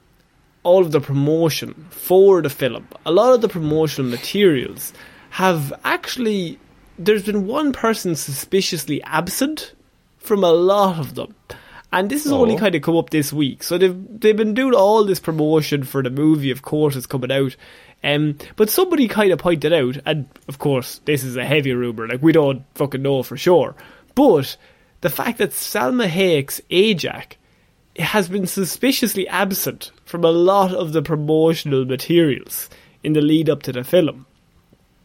[0.65, 4.93] all of the promotion for the film, a lot of the promotional materials
[5.31, 6.59] have actually.
[6.99, 9.73] There's been one person suspiciously absent
[10.19, 11.33] from a lot of them.
[11.91, 12.59] And this has only Oh.
[12.59, 13.63] kind of come up this week.
[13.63, 17.33] So they've they've been doing all this promotion for the movie, of course, is coming
[17.33, 17.57] out.
[18.05, 22.07] Um, but somebody kind of pointed out, and of course, this is a heavy rumor.
[22.07, 23.75] Like we don't fucking know for sure.
[24.15, 24.57] But
[25.01, 27.33] the fact that Salma Hayek's Ajak
[27.99, 32.69] has been suspiciously absent from a lot of the promotional materials
[33.03, 34.27] in the lead up to the film.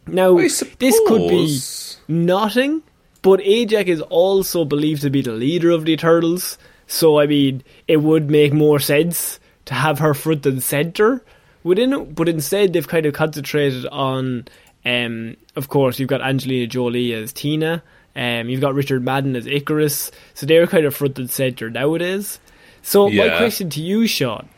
[0.06, 1.60] Now, this could be
[2.08, 2.84] nothing,
[3.22, 6.58] but Ajak is also believed to be the leader of the Eternals.
[6.88, 11.24] So, I mean, it would make more sense to have her front and center
[11.64, 12.16] within it.
[12.16, 14.48] But instead, they've kind of concentrated on,
[14.86, 17.82] um, of course, you've got Angelina Jolie as Thena,
[18.16, 20.12] um, you've got Richard Madden as Ikaris.
[20.34, 22.40] So they're kind of front and center nowadays.
[22.82, 24.50] So, my question to you, Sean,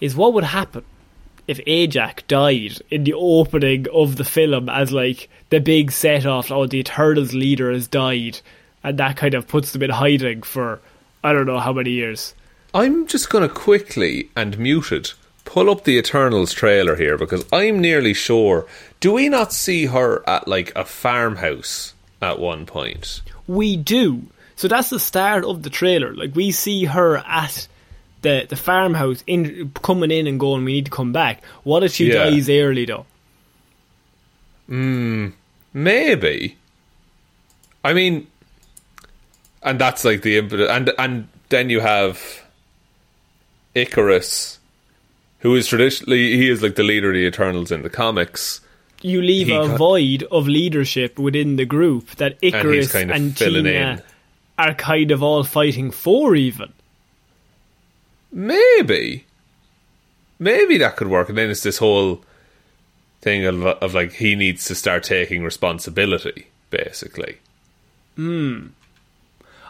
[0.00, 0.84] is what would happen
[1.46, 6.50] if Ajak died in the opening of the film as like the big set off,
[6.50, 8.40] oh, the Eternals leader has died,
[8.82, 10.80] and that kind of puts them in hiding for
[11.24, 12.34] I don't know how many years.
[12.74, 15.12] I'm just going to quickly and muted
[15.44, 18.66] pull up the Eternals trailer here because I'm nearly sure.
[19.00, 23.20] Do we not see her at like a farmhouse at one point?
[23.46, 24.22] We do.
[24.56, 26.14] So that's the start of the trailer.
[26.14, 27.66] Like we see her at
[28.22, 31.42] the the farmhouse in coming in and going, we need to come back.
[31.64, 32.30] What if she Yeah.
[32.30, 33.04] dies early though?
[34.68, 35.28] Hmm.
[35.74, 36.56] Maybe.
[37.84, 38.26] I mean,
[39.62, 42.42] and that's like the impetus, and and then you have
[43.74, 44.58] Ikaris,
[45.40, 48.60] who is traditionally he is like the leader of the Eternals in the comics.
[49.02, 53.36] You leave He a void of leadership within the group that Ikaris kind of and
[53.36, 54.02] Thena in.
[54.58, 56.72] are kind of all fighting for even.
[58.30, 59.26] Maybe,
[60.38, 62.22] maybe that could work, and then it's this whole
[63.20, 67.38] thing of, of like he needs to start taking responsibility, basically.
[68.16, 68.68] Hmm.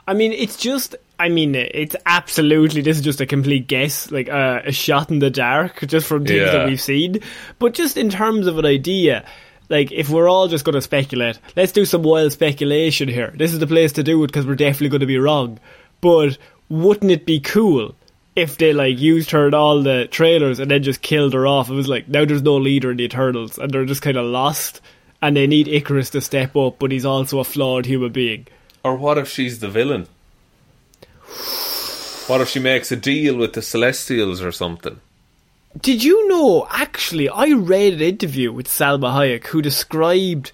[0.07, 0.97] I mean, it's just.
[1.19, 2.81] I mean, it's absolutely.
[2.83, 6.25] This is just a complete guess, like uh, a shot in the dark, just from
[6.25, 6.51] things Yeah.
[6.53, 7.21] that we've seen.
[7.61, 9.25] But just in terms of an idea,
[9.69, 13.33] like if we're all just going to speculate, let's do some wild speculation here.
[13.37, 15.61] This is the place to do it because we're definitely going to be wrong.
[16.01, 16.39] But
[16.69, 17.95] wouldn't it be cool
[18.35, 21.71] if they like used her in all the trailers and then just killed her off?
[21.71, 24.27] It was like now there's no leader in the Eternals and they're just kind of
[24.27, 24.81] lost,
[25.21, 28.49] and they need Ikaris to step up, but he's also a flawed human being.
[28.85, 30.09] Or what if she's the villain?
[32.27, 35.01] What if she makes a deal with the Celestials or something?
[35.81, 36.67] Did you know?
[36.71, 40.53] Actually, I read an interview with Salma Hayek who described.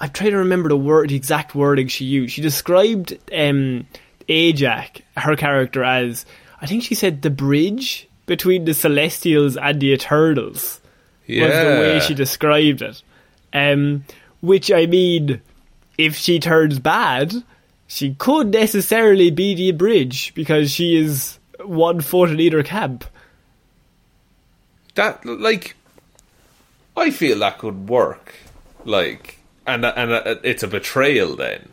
[0.00, 2.34] I'm trying to remember the word, the exact wording she used.
[2.34, 3.86] She described um,
[4.28, 6.24] Ajak, her character, as
[6.60, 10.80] I think she said the bridge between the Celestials and the Eternals.
[11.26, 11.44] Yeah.
[11.44, 13.02] Was the way she described it.
[13.52, 14.04] Um,
[14.40, 15.40] which I mean,
[15.96, 17.34] if she turns bad,
[17.88, 23.04] she could necessarily be the bridge because she is one foot in camp.
[24.94, 25.74] that like
[26.96, 28.34] I feel that could work.
[28.84, 31.70] Like and and uh, it's a betrayal then.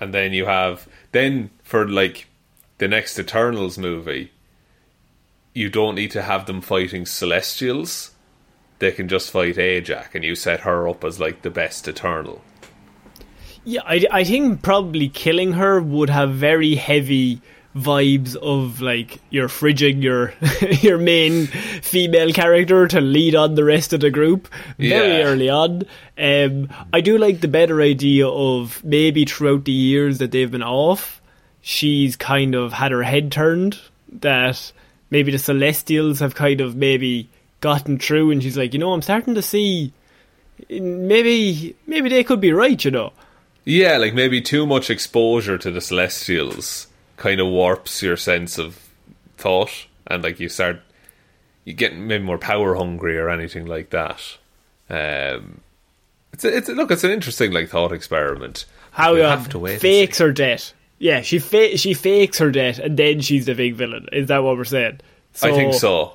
[0.00, 2.26] And then you have then for like
[2.78, 4.32] the next Eternals movie
[5.52, 8.12] you don't need to have them fighting Celestials.
[8.78, 12.42] They can just fight Ajak and you set her up as like the best Eternal
[13.66, 17.40] Yeah, I, I think probably killing her would have very heavy
[17.76, 20.32] vibes of like you're fridging your
[20.80, 24.48] your main female character to lead on the rest of the group
[24.78, 25.24] very Yeah.
[25.24, 25.82] early on.
[26.16, 30.62] Um, I do like the better idea of maybe throughout the years that they've been
[30.62, 31.20] off,
[31.60, 33.78] she's kind of had her head turned.
[34.20, 34.72] That
[35.10, 37.28] maybe the Celestials have kind of maybe
[37.60, 39.92] gotten through, and she's like, you know, I'm starting to see.
[40.70, 43.12] Maybe maybe they could be right, you know.
[43.66, 46.86] Yeah like maybe too much exposure to the Celestials
[47.18, 48.88] kind of warps your sense of
[49.36, 50.80] thought and like you start
[51.66, 54.38] you get maybe more power hungry or anything like that.
[54.88, 55.60] Um,
[56.32, 58.64] it's a, it's a, look, it's an interesting like thought experiment.
[58.92, 60.72] How We'll um, have to wait fakes her death.
[60.98, 64.08] Yeah, she fa- she fakes her death, and then she's the big villain.
[64.12, 65.00] Is that what we're saying?
[65.42, 66.14] I think so.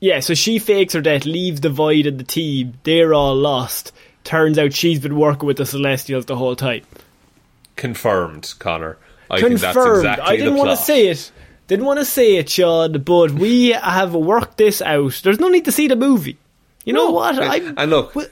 [0.00, 2.74] Yeah, so she fakes her death, leaves the void and the team.
[2.82, 3.92] They're all lost.
[4.26, 6.82] Turns out she's been working with the Celestials the whole time.
[7.76, 8.96] Confirmed, Connor.
[9.30, 9.98] I think that's Confirmed.
[9.98, 11.30] exactly I didn't want to say it.
[11.68, 15.20] Didn't want to say it, Sean, but we have worked this out.
[15.24, 16.38] There's no need to see the movie.
[16.84, 17.38] You know what?
[17.38, 18.26] I'm, And look, Well-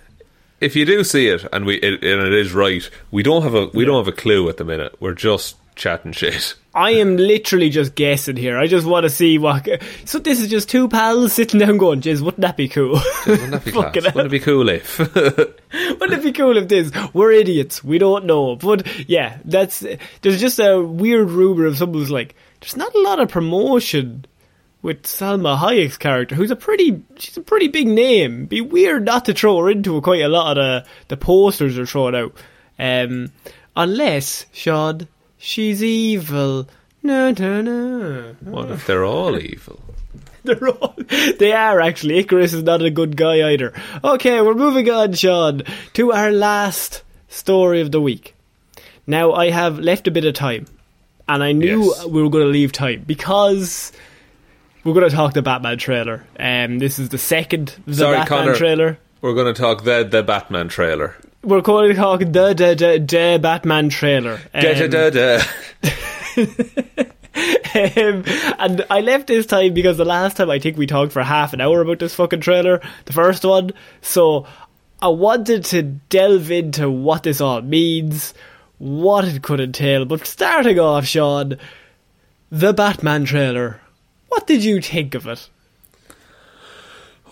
[0.61, 3.55] if you do see it and we it, and it is right, we don't have
[3.55, 4.95] a we don't have a clue at the minute.
[5.01, 6.55] We're just chatting shit.
[6.75, 8.59] I am literally just guessing here.
[8.59, 9.69] I just want to see what.
[10.05, 13.51] So this is just two pals sitting down going, "Jeez, wouldn't that be cool?" Wouldn't
[13.53, 13.95] that be class?
[13.95, 14.99] Wouldn't it be cool if?
[15.15, 16.91] Wouldn't it be cool if this?
[17.13, 17.85] We're idiots.
[17.85, 18.57] We don't know.
[18.57, 19.85] But yeah, that's
[20.23, 24.25] there's just a weird rumor of someone who's like, there's not a lot of promotion
[24.83, 28.47] with Salma Hayek's character, who's a pretty she's a pretty big name.
[28.47, 31.87] Be weird not to throw her into quite a lot of the the posters are
[31.87, 32.37] thrown out.
[32.79, 33.31] Um,
[33.77, 35.09] unless Sean,
[35.45, 36.67] she's evil.
[37.03, 38.35] No, no, no.
[38.41, 39.79] what if they're all evil?
[40.45, 40.95] They're all,
[41.39, 42.23] they are actually.
[42.23, 43.73] Ikaris is not a good guy either.
[44.05, 45.63] Okay, we're moving on, Sean,
[45.95, 48.35] to our last story of the week.
[49.07, 50.67] Now, I have left a bit of time,
[51.27, 52.05] and I knew Yes.
[52.05, 53.91] we were going to leave time because
[54.85, 56.27] we're going to talk the Batman trailer.
[56.39, 58.55] Um, this is the second the Sorry, Batman Connor.
[58.55, 58.99] trailer.
[59.23, 61.17] We're going to talk the the Batman trailer.
[61.45, 64.41] We're calling to talk the the the, the Batman trailer.
[64.53, 65.43] Da, da, Um, da, da.
[67.75, 68.25] um,
[68.59, 71.53] and I left this time because the last time I think we talked for half
[71.53, 73.73] an hour about this fucking trailer, the first one.
[74.01, 74.47] So
[75.03, 78.33] I wanted to delve into what this all means,
[78.79, 80.05] what it could entail.
[80.05, 81.59] But starting off, Sean,
[82.51, 83.81] the Batman trailer.
[84.29, 85.49] What did you think of it?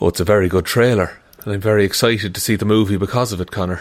[0.01, 3.33] Oh, it's a very good trailer, and I'm very excited to see the movie because
[3.33, 3.81] of it, Connor.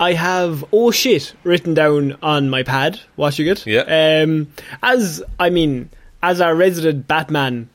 [0.00, 3.66] I have oh shit written down on my pad watching it.
[3.66, 4.22] Yeah.
[4.22, 4.50] Um,
[4.82, 5.90] as I mean,
[6.22, 7.68] as our resident Batman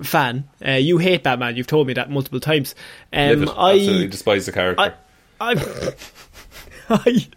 [0.00, 1.56] fan, uh, you hate Batman.
[1.56, 2.76] You've told me that multiple times.
[3.12, 3.48] Um, it.
[3.48, 4.94] Absolutely despise the character.
[5.40, 5.94] I, I,
[6.88, 7.28] I,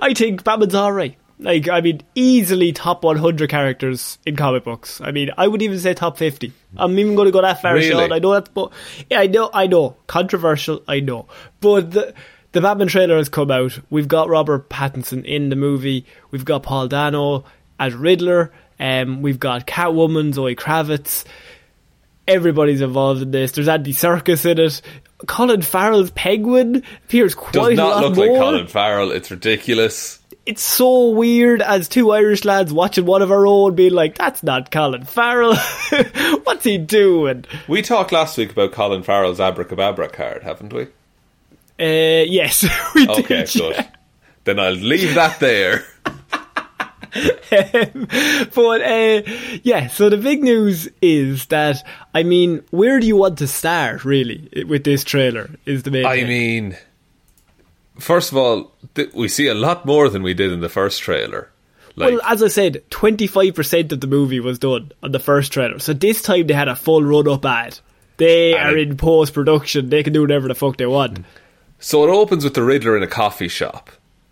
[0.00, 1.16] I think Batman's alright.
[1.38, 5.00] Like, I mean, easily top 100 characters in comic books.
[5.00, 6.52] I mean, I would even say top 50.
[6.76, 7.90] I'm even going to go that far, Really?
[7.90, 8.12] Sean.
[8.12, 8.72] I know that's, but
[9.10, 10.82] yeah, I know, I know, controversial.
[10.86, 11.26] I know,
[11.60, 12.14] but the
[12.54, 13.78] the Batman trailer has come out.
[13.90, 16.06] We've got Robert Pattinson in the movie.
[16.30, 17.44] We've got Paul Dano
[17.78, 18.50] as Riddler.
[18.80, 21.24] Um, we've got Catwoman, Zoe Kravitz
[22.26, 23.52] everybody's involved in this.
[23.52, 24.80] There's Andy Serkis in it.
[25.26, 28.26] Colin Farrell's Penguin appears quite Does a not lot look more.
[28.28, 29.10] like Colin Farrell.
[29.12, 30.20] It's ridiculous.
[30.46, 34.42] It's so weird as two Irish lads watching one of our own being like, that's
[34.42, 35.56] not Colin Farrell.
[36.44, 37.46] What's he doing?
[37.66, 40.88] We talked last week about Colin Farrell's abracadabra card, haven't we?
[41.80, 42.64] Uh, yes,
[42.94, 43.52] we Okay, did.
[43.52, 43.88] good.
[44.44, 45.84] Then I'll leave that there.
[48.54, 49.22] but uh,
[49.62, 54.04] yeah, so the big news is that I mean, where do you want to start
[54.04, 55.50] really with this trailer?
[55.66, 56.06] Is the main.
[56.06, 56.28] I thing.
[56.28, 56.76] mean,
[57.98, 61.02] first of all, th- we see a lot more than we did in the first
[61.02, 61.50] trailer.
[61.96, 65.20] Like, well, as I said, twenty five percent of the movie was done on the
[65.20, 65.78] first trailer.
[65.78, 67.78] So this time they had a full run up ad.
[68.16, 69.88] They are it- in post production.
[69.90, 71.24] They can do whatever the fuck they want.
[71.84, 73.90] So it opens with the Riddler in a coffee shop,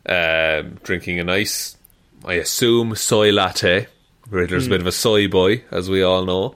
[0.08, 1.76] um, drinking a nice,
[2.24, 3.88] I assume, soy latte.
[4.30, 6.54] Riddler's a bit of a soy boy, as we all know.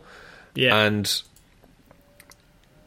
[0.55, 1.22] Yeah, And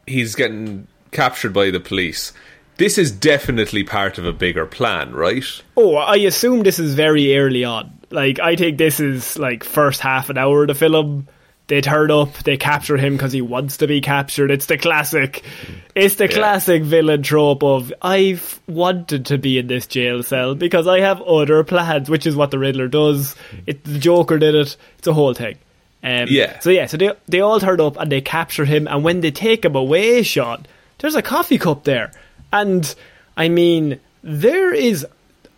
[0.08, 2.32] he's getting captured by the police.
[2.78, 5.44] This is definitely part of a bigger plan, right?
[5.76, 7.96] Oh, I assume this is very early on.
[8.10, 11.28] Like, I think this is like first half an hour of the film.
[11.70, 14.50] They turn up, they capture him because he wants to be captured.
[14.50, 15.44] It's the classic,
[15.94, 16.32] it's the Yeah.
[16.36, 21.22] classic villain trope of I've wanted to be in this jail cell because I have
[21.22, 23.36] other plans, which is what the Riddler does.
[23.68, 24.76] It, the Joker did it.
[24.98, 25.58] It's a whole thing.
[26.02, 26.58] Um, Yeah.
[26.58, 29.30] So yeah, so they they all turn up and they capture him, and when they
[29.30, 30.66] take him away, Sean,
[30.98, 32.10] there's a coffee cup there,
[32.52, 32.92] and
[33.36, 35.06] I mean there is,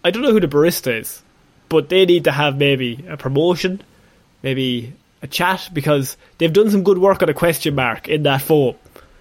[0.04, 1.22] I don't know who the barista is,
[1.70, 3.80] but they need to have maybe a promotion,
[4.42, 4.92] maybe
[5.22, 8.74] a chat because they've done some good work on a question mark in that foam.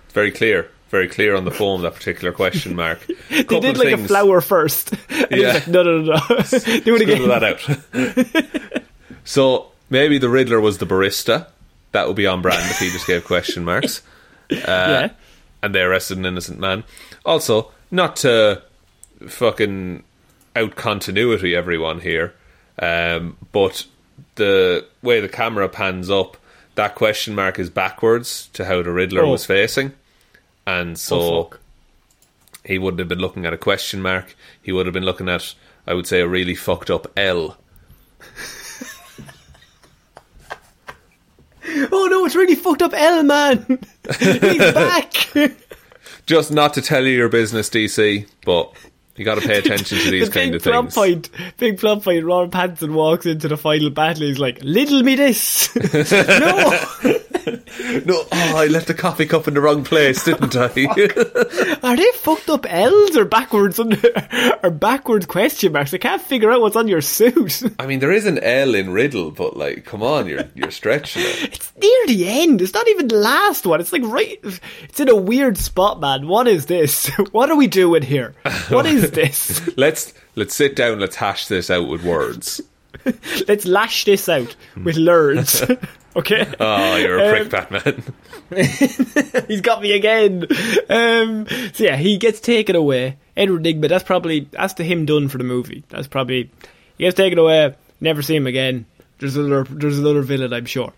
[0.09, 0.69] Very clear.
[0.89, 2.99] Very clear on the foam, that particular question mark.
[3.29, 4.93] They did like a flower first.
[5.31, 5.53] Yeah.
[5.53, 6.19] like, no, no, no, no.
[6.79, 7.27] do it again.
[7.29, 8.83] that out.
[9.23, 11.47] so maybe the Riddler was the barista.
[11.93, 14.01] That would be on brand if he just gave question marks.
[14.49, 15.11] yeah.
[15.63, 16.83] And they arrested an innocent man.
[17.25, 18.61] Also, not to
[19.27, 20.03] fucking
[20.55, 22.33] out continuity everyone here,
[22.79, 23.85] um, but
[24.35, 26.37] the way the camera pans up,
[26.75, 29.31] that question mark is backwards to how the Riddler Oh.
[29.31, 29.93] was facing.
[30.65, 31.51] And so Oh,
[32.63, 34.35] he wouldn't have been looking at a question mark.
[34.61, 35.53] He would have been looking at,
[35.87, 37.57] I would say, a really fucked up L.
[41.91, 43.79] Oh no, it's really fucked up L man.
[44.19, 45.13] He's back.
[46.25, 48.73] Just not to tell you your business, DC, but
[49.21, 50.95] you got to pay attention to these the kind big of plot things.
[50.95, 52.25] point, big plot point.
[52.25, 54.23] Robert Pattinson walks into the final battle.
[54.23, 56.85] He's like, "Little me this." no,
[58.05, 60.65] No, oh, I left the coffee cup in the wrong place, didn't I?
[61.83, 63.99] are they fucked up L's or backwards under,
[64.63, 65.93] or backwards question marks?
[65.93, 67.63] I can't figure out what's on your suit.
[67.79, 71.23] I mean, there is an L in Riddle, but like, come on, you're you're stretching
[71.23, 71.53] it.
[71.53, 72.61] It's near the end.
[72.61, 73.79] It's not even the last one.
[73.79, 74.39] It's like right.
[74.83, 76.27] It's in a weird spot, man.
[76.27, 77.09] What is this?
[77.31, 78.35] What are we doing here?
[78.69, 79.75] What is this?
[79.77, 80.99] Let's let's sit down.
[80.99, 82.61] Let's hash this out with words.
[83.47, 85.63] Let's lash this out with words.
[86.15, 86.45] Okay.
[86.59, 88.03] Oh, you're a prick, Um, Batman.
[89.47, 90.45] He's got me again.
[90.89, 93.17] Um, so yeah, he gets taken away.
[93.37, 93.87] Edward Nygma.
[93.87, 95.83] That's probably that's the him done for the movie.
[95.89, 96.51] That's probably
[96.97, 97.75] he gets taken away.
[98.01, 98.85] Never see him again.
[99.19, 100.91] There's another there's another villain, I'm sure.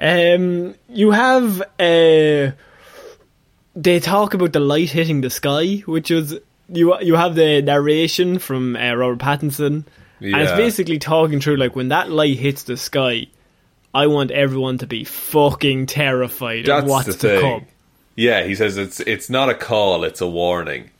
[0.00, 2.52] Um, you have uh,
[3.76, 6.36] they talk about the light hitting the sky, which was
[6.68, 9.84] you you have the narration from uh, Robert Pattinson,
[10.20, 13.26] and it's basically talking through like when that light hits the sky.
[13.98, 17.66] I want everyone to be fucking terrified That's of what's the to come.
[18.14, 20.90] Yeah, he says it's it's not a call, it's a warning,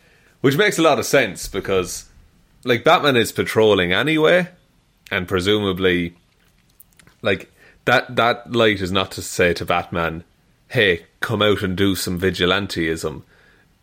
[0.40, 2.06] which makes a lot of sense because,
[2.64, 4.48] like, Batman is patrolling anyway,
[5.12, 6.16] and presumably,
[7.22, 7.52] like
[7.84, 10.24] that that light is not to say to Batman,
[10.66, 13.22] "Hey, come out and do some vigilanteism."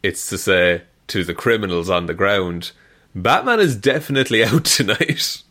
[0.04, 2.74] It's to say to the criminals on the ground,
[3.16, 5.42] "Batman is definitely out tonight."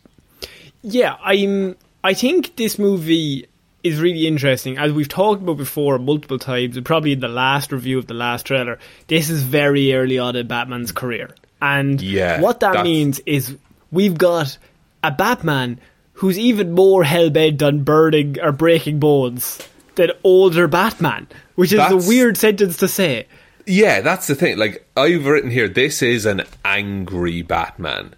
[0.83, 1.77] Yeah, I'm.
[2.03, 3.47] I think this movie
[3.85, 7.71] is really interesting, as we've talked about before multiple times, and probably in the last
[7.71, 8.79] review of the last trailer.
[9.07, 11.29] This is very early on in Batman's career,
[11.61, 13.55] and Yeah, what that means is
[13.91, 14.57] we've got
[15.03, 15.79] a Batman
[16.13, 19.59] who's even more hell bent on burning or breaking bones
[19.95, 23.27] than older Batman, which is a weird sentence to say.
[23.65, 24.57] Yeah, that's the thing.
[24.57, 28.15] Like I've written here, this is an angry Batman,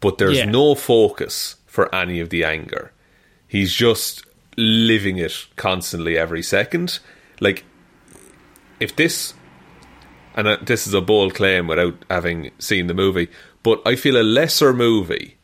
[0.00, 0.44] but there's Yeah.
[0.46, 2.92] no focus for any of the anger.
[3.46, 4.24] He's just
[4.58, 6.98] living it constantly every second.
[7.40, 7.64] Like
[8.80, 9.34] if this,
[10.34, 13.28] and uh, this is a bold claim without having seen the movie,
[13.62, 15.36] but I feel a lesser movie.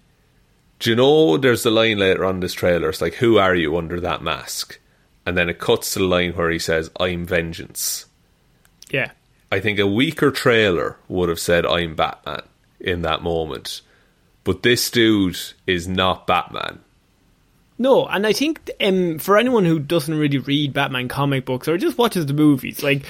[0.81, 2.89] Do you know there's the line later on this trailer?
[2.89, 4.79] It's like, "Who are you under that mask?"
[5.25, 8.07] And then it cuts to the line where he says, "I'm vengeance."
[8.91, 9.13] Yeah.
[9.51, 12.43] I think a weaker trailer would have said I'm Batman
[12.81, 13.81] in that moment.
[14.43, 16.81] But this dude is not Batman.
[17.79, 21.77] No, and I think um, for anyone who doesn't really read Batman comic books or
[21.77, 23.03] just watches the movies, like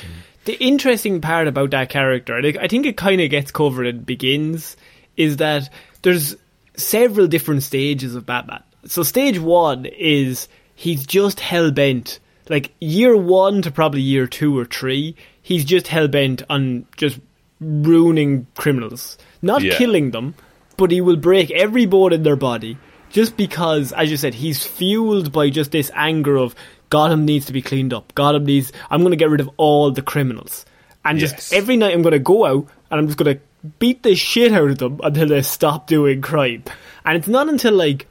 [0.46, 4.00] the interesting part about that character, and I think it kind of gets covered in
[4.04, 4.76] Begins,
[5.16, 5.68] is that
[6.02, 6.36] there's
[6.76, 8.62] several different stages of Batman.
[8.86, 14.58] So stage one is he's just hell bent, like year one to probably year two
[14.58, 17.18] or three, he's just hell bent on just
[17.60, 19.76] ruining criminals, not Yeah.
[19.76, 20.34] killing them,
[20.76, 22.76] but he will break every bone in their body
[23.14, 26.54] just because, as you said, he's fueled by just this anger of
[26.90, 28.12] Gotham needs to be cleaned up.
[28.14, 28.72] Gotham needs.
[28.90, 30.66] I'm going to get rid of all the criminals,
[31.04, 31.52] and just Yes.
[31.52, 33.42] every night I'm going to go out and I'm just going to
[33.78, 36.64] beat the shit out of them until they stop doing crime.
[37.04, 38.06] And it's not until like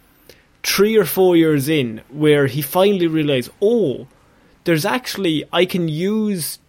[0.64, 4.08] three or four years in where he finally realized, oh,
[4.64, 6.60] there's actually I can use.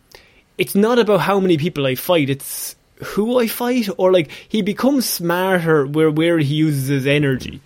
[0.58, 2.74] It's not about how many people I fight; it's
[3.14, 7.60] who I fight, or like he becomes smarter where where he uses his energy.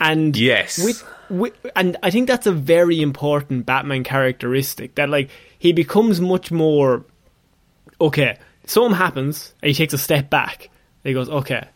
[0.00, 0.82] And Yes.
[0.82, 6.20] with, with and I think that's a very important Batman characteristic that like he becomes
[6.20, 7.04] much more
[8.00, 8.38] okay.
[8.66, 10.64] Something happens and he takes a step back.
[11.04, 11.66] And he goes, okay,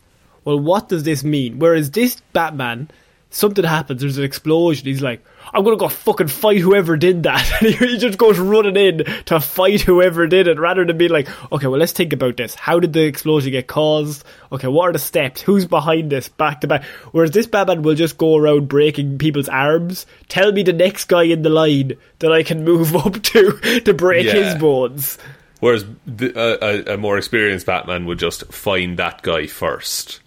[0.45, 1.59] well, what does this mean?
[1.59, 2.91] Whereas this Batman,
[3.29, 4.85] something happens, there's an explosion.
[4.85, 7.43] He's like, I'm gonna go fucking fight whoever did that.
[7.63, 11.27] And he just goes running in to fight whoever did it, rather than being like,
[11.51, 12.55] okay, well, let's think about this.
[12.55, 14.23] How did the explosion get caused?
[14.51, 15.41] Okay, what are the steps?
[15.41, 16.29] Who's behind this?
[16.29, 16.83] Back to back.
[17.11, 20.05] Whereas this Batman will just go around breaking people's arms.
[20.29, 23.93] Tell me the next guy in the line that I can move up to to
[23.93, 24.33] break Yeah.
[24.33, 25.17] his bones.
[25.59, 30.19] Whereas the, a, a, a more experienced Batman would just find that guy first.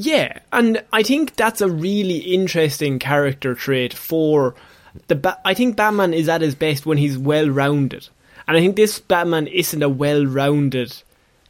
[0.00, 4.54] Yeah, and I think that's a really interesting character trait for
[5.08, 5.16] the.
[5.16, 8.08] Ba- I think Batman is at his best when he's well rounded,
[8.46, 11.02] and I think this Batman isn't a well rounded,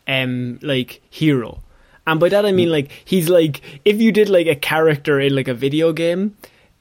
[0.06, 1.60] um, like hero.
[2.06, 5.36] And by that I mean like he's like if you did like a character in
[5.36, 6.34] like a video game,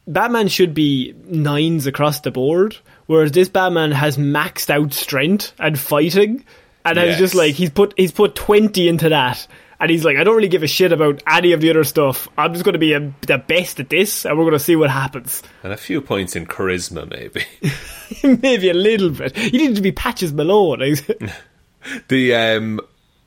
[0.07, 5.77] Batman should be nines across the board, whereas this Batman has maxed out strength and
[5.77, 6.45] fighting,
[6.85, 9.45] and has just like he's put he's put twenty into that,
[9.79, 12.27] and he's like, I don't really give a shit about any of the other stuff.
[12.37, 14.75] I'm just going to be a, the best at this, and we're going to see
[14.75, 15.43] what happens.
[15.63, 17.43] And a few points in charisma, maybe.
[18.41, 19.35] Maybe a little bit.
[19.35, 20.79] You need to be Patches Malone.
[22.07, 22.79] the um,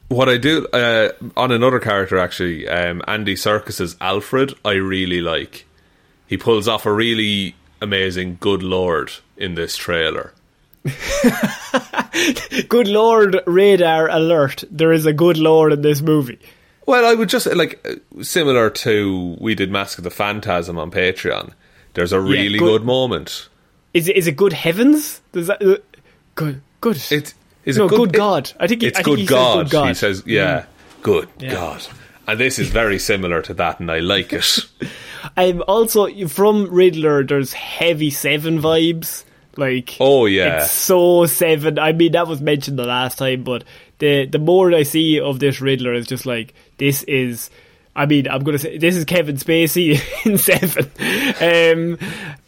[0.09, 5.66] what I do uh, on another character actually, um, Andy Serkis's Alfred, I really like.
[6.26, 10.32] He pulls off a really amazing good lord in this trailer.
[12.68, 14.64] good lord, radar alert!
[14.70, 16.39] There is a good lord in this movie.
[16.87, 17.85] Well, I would just like
[18.22, 21.53] similar to we did Mask of the Phantasm on Patreon.
[21.95, 22.85] There's a really good- good.
[22.85, 23.49] moment.
[23.93, 25.20] Is it, is it good heavens?
[25.33, 25.76] Does that uh,
[26.35, 26.97] good good?
[27.11, 28.53] It is no a good, good it- God.
[28.61, 29.64] I think he, it's I think good, God.
[29.66, 29.85] Good God.
[29.85, 29.89] Mm.
[29.89, 30.64] He says, "Yeah,
[31.03, 31.53] good Yeah.
[31.53, 31.87] God."
[32.26, 34.59] And this is very similar to that, and I like it.
[35.37, 39.24] I'm also from Riddler, there's heavy Seven vibes.
[39.57, 40.62] Like, Oh, yeah.
[40.62, 41.78] it's so Seven.
[41.78, 43.64] I mean, that was mentioned the last time, but
[43.98, 47.51] the the more I see of this Riddler, is just like this is.
[47.96, 50.86] I mean, I'm gonna say this is Kevin Spacey in Seven,
[51.40, 51.98] um,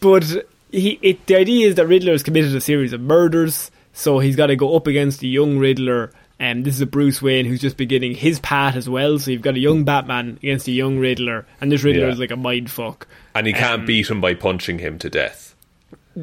[0.00, 0.24] but
[0.70, 0.98] he.
[1.02, 4.46] It, the idea is that Riddler has committed a series of murders, so he's got
[4.46, 6.12] to go up against the young Riddler.
[6.38, 9.16] And this is a Bruce Wayne who's just beginning his path as well.
[9.20, 12.12] So you've got a young Batman against a young Riddler, and this Riddler Yeah.
[12.12, 15.10] is like a mind fuck And he can't Um, beat him by punching him to
[15.10, 15.51] death.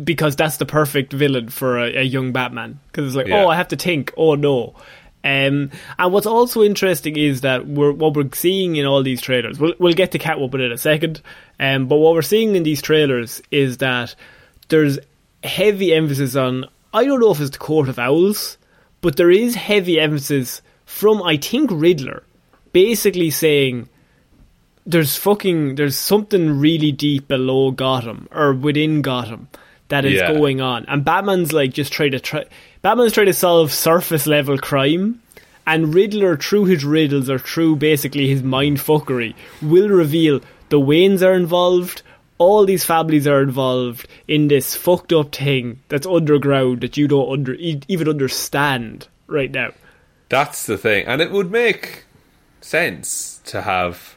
[0.03, 2.79] Because that's the perfect villain for a, a young Batman.
[2.87, 3.43] Because it's like, Yeah.
[3.43, 4.13] oh, I have to think.
[4.17, 4.75] Oh no.
[5.21, 9.59] Um, and what's also interesting is that we're what we're seeing in all these trailers.
[9.59, 11.21] We'll we'll get to Catwoman in a second.
[11.59, 14.15] Um, but what we're seeing in these trailers is that
[14.69, 14.97] there's
[15.43, 16.65] heavy emphasis on.
[16.93, 18.57] I don't know if it's the Court of Owls,
[19.01, 22.23] but there is heavy emphasis from I think Riddler,
[22.71, 23.89] basically saying
[24.85, 29.49] there's fucking there's something really deep below Gotham or within Gotham
[29.89, 30.33] that is Yeah.
[30.33, 32.45] going on, and Batman's like just trying to try.
[32.81, 35.21] Batman's trying to solve surface level crime,
[35.67, 41.21] and Riddler, through his riddles or through basically his mind fuckery, will reveal the Waynes
[41.21, 42.01] are involved.
[42.37, 47.29] All these families are involved in this fucked up thing that's underground that you don't
[47.31, 49.71] under even understand right now.
[50.29, 52.05] That's the thing, and it would make
[52.61, 54.15] sense to have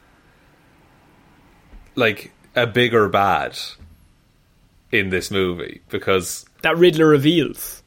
[1.94, 3.58] like a bigger bad
[4.92, 7.82] in this movie because That Riddler reveals.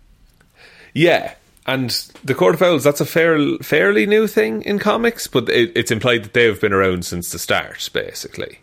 [0.93, 1.35] yeah,
[1.67, 1.89] and
[2.23, 5.91] the Court of Owls that's a fair, fairly new thing in comics, but it, it's
[5.91, 8.59] implied that they've been around since the start, basically.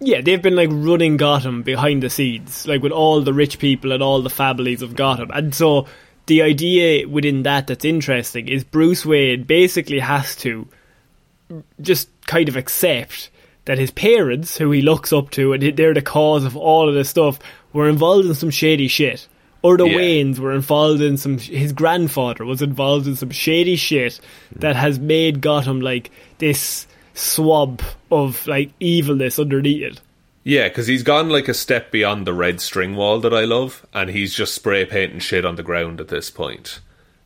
[0.00, 3.92] Yeah, they've been like running Gotham behind the scenes, like with all the rich people
[3.92, 5.30] and all the families of Gotham.
[5.32, 5.86] And so
[6.26, 10.66] the idea within that that's interesting is Bruce Wayne basically has to
[11.80, 13.30] just kind of accept
[13.64, 16.94] that his parents, who he looks up to, and they're the cause of all of
[16.94, 17.38] this stuff,
[17.72, 19.26] were involved in some shady shit.
[19.64, 19.96] or the Yeah.
[19.98, 21.38] Waynes were involved in some.
[21.38, 24.18] His grandfather was involved in some shady shit
[24.56, 30.00] that has made Gotham like this swab of like evilness underneath it.
[30.42, 33.86] Yeah, because he's gone like a step beyond the red string wall that I love,
[33.94, 36.80] and he's just spray painting shit on the ground at this point.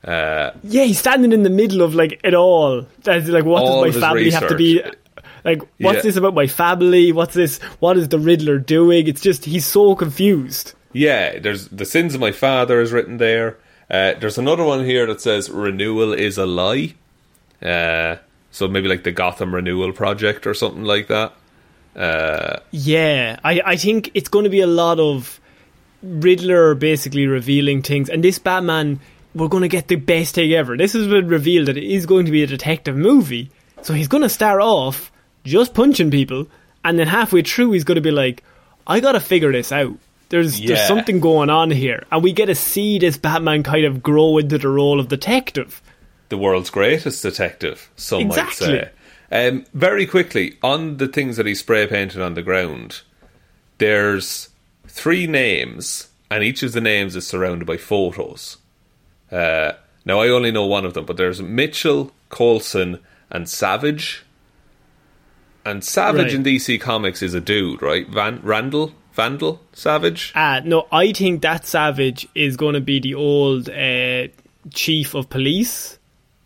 [0.04, 2.84] Uh, Yeah, he's standing in the middle of like it all.
[3.02, 4.82] That's like, what does my family have to be?
[5.46, 6.02] Like, what's Yeah.
[6.02, 7.12] this about my family?
[7.12, 7.58] What's this?
[7.80, 9.06] What is the Riddler doing?
[9.06, 10.74] It's just he's so confused.
[10.92, 13.56] yeah, there's the sins of my father is written there.
[13.90, 16.94] Uh, there's another one here that says renewal is a lie.
[17.62, 18.16] Uh,
[18.50, 21.32] so maybe like the Gotham Renewal Project or something like that.
[21.94, 25.40] Uh, Yeah, I, I think it's going to be a lot of
[26.02, 29.00] Riddler basically revealing things, and this Batman,
[29.34, 30.76] we're going to get the best thing ever.
[30.76, 33.50] This has been revealed that it is going to be a detective movie,
[33.82, 35.10] so he's going to start off
[35.46, 36.46] just punching people,
[36.84, 38.42] and then halfway through he's going to be like,
[38.86, 39.96] "I got to figure this out."
[40.28, 44.02] There's there's something going on here, and we get to see this Batman kind of
[44.02, 45.80] grow into the role of detective.
[46.28, 48.66] the world's greatest detective, some Exactly.
[48.68, 48.90] might
[49.30, 49.48] say.
[49.48, 53.02] Um, very quickly, on the things that he spray painted on the ground,
[53.78, 54.48] there's
[54.88, 58.56] three names, and each of the names is surrounded by photos.
[59.30, 59.72] Uh,
[60.04, 62.98] now, I only know one of them, but there's Mitchell, Colson,
[63.30, 64.24] and Savage.
[65.66, 66.34] And Savage Right.
[66.34, 68.08] in DC Comics is a dude, right?
[68.08, 68.92] Van Randall?
[69.12, 69.60] Vandal?
[69.72, 70.32] Savage?
[70.34, 74.28] Uh, no, I think that Savage is going to be the old uh,
[74.72, 75.98] chief of police.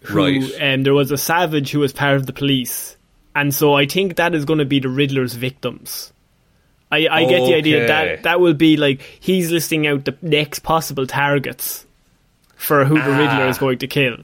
[0.05, 0.53] Who, Right.
[0.61, 2.97] Um, there was a Savage who was part of the police.
[3.37, 6.13] And so I think that is going to be the Riddler's victims.
[6.91, 10.61] I, I get the idea that that will be like he's listing out the next
[10.61, 11.87] possible targets
[12.57, 13.61] for who the Riddler is Ah.
[13.61, 14.17] going to kill.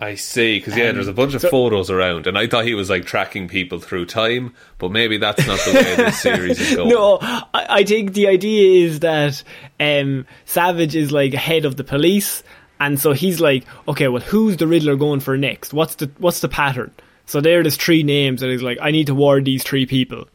[0.00, 2.88] I see, because yeah, there's a bunch of photos around, and I thought he was
[2.88, 6.90] like tracking people through time, but maybe that's not the way this series is going.
[6.90, 9.42] No, I, I think the idea is that
[9.80, 12.44] um, Savage is like head of the police,
[12.78, 15.74] and so he's like, okay, well, who's the Riddler going for next?
[15.74, 16.92] What's the what's the pattern?
[17.26, 20.28] So there, there's three names, and he's like, I need to warn these three people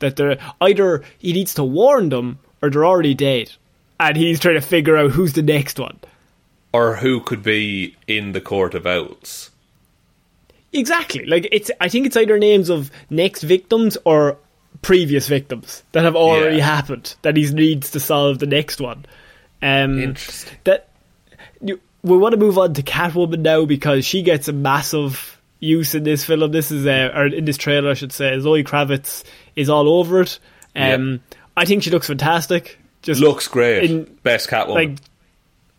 [0.00, 3.50] that they're either he needs to warn them or they're already dead,
[3.98, 5.98] and he's trying to figure out who's the next one.
[6.76, 9.50] Or who could be in the Court of Owls?
[10.72, 11.24] Exactly.
[11.24, 14.36] Like it's I think it's either names of next victims or
[14.82, 16.64] previous victims that have already Yeah.
[16.76, 19.06] happened that he needs to solve the next one.
[19.62, 20.58] Um Interesting.
[20.64, 20.88] that
[21.62, 25.94] you, we want to move on to Catwoman now because she gets a massive use
[25.94, 26.52] in this film.
[26.52, 28.38] This is uh, or in this trailer I should say.
[28.40, 29.24] Zoe Kravitz
[29.54, 30.38] is all over it.
[30.74, 31.20] Um
[31.56, 32.78] I think she looks fantastic.
[33.00, 33.90] Just Looks great.
[33.90, 34.74] in- Best Catwoman.
[34.74, 34.90] like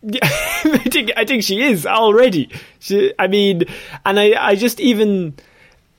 [0.22, 2.50] I think I think she is already.
[2.78, 3.64] She, I mean,
[4.06, 5.34] and I I just even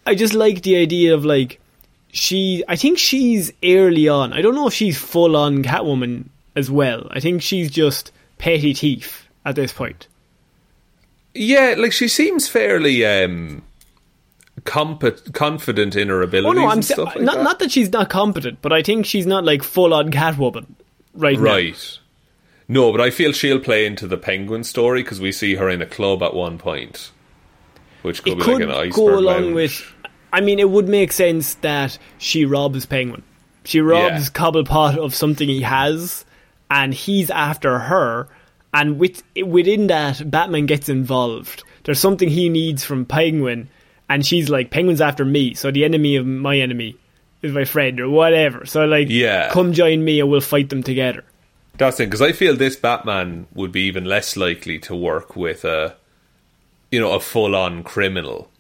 [0.06, 1.60] I just like the idea of like
[2.12, 2.64] she.
[2.68, 4.32] I think she's early on.
[4.34, 6.26] I don't know if she's full on Catwoman
[6.56, 7.08] as well.
[7.12, 10.08] I think she's just petty thief at this point.
[11.34, 13.64] yeah, like she seems fairly um,
[14.64, 17.44] confident in her Oh abilities no, I'm and sa- stuff like not that.
[17.44, 20.66] not that she's not competent, but I think she's not like full on Catwoman
[21.14, 21.44] right now.
[21.44, 21.99] Right.
[22.72, 25.82] No, but I feel she'll play into the Penguin story because we see her in
[25.82, 27.10] a club at one point,
[28.04, 29.56] which could it be could like an iceberg go along lounge.
[29.56, 29.94] with.
[30.32, 33.24] I mean, it would make sense that she robs Penguin.
[33.66, 34.32] She robs Yeah.
[34.34, 36.24] Cobblepot of something he has,
[36.70, 38.28] and he's after her.
[38.72, 41.64] And with within that, Batman gets involved.
[41.86, 43.68] There's something he needs from Penguin,
[44.08, 46.96] and she's like, "Penguin's after me, so the enemy of my enemy
[47.42, 49.50] is my friend, or whatever." So like, Yeah.
[49.50, 51.24] come join me, and we'll fight them together.
[51.80, 55.66] That's it, because I feel this Batman would be even less likely to work with
[55.66, 55.96] a,
[56.92, 58.52] you know, a full-on criminal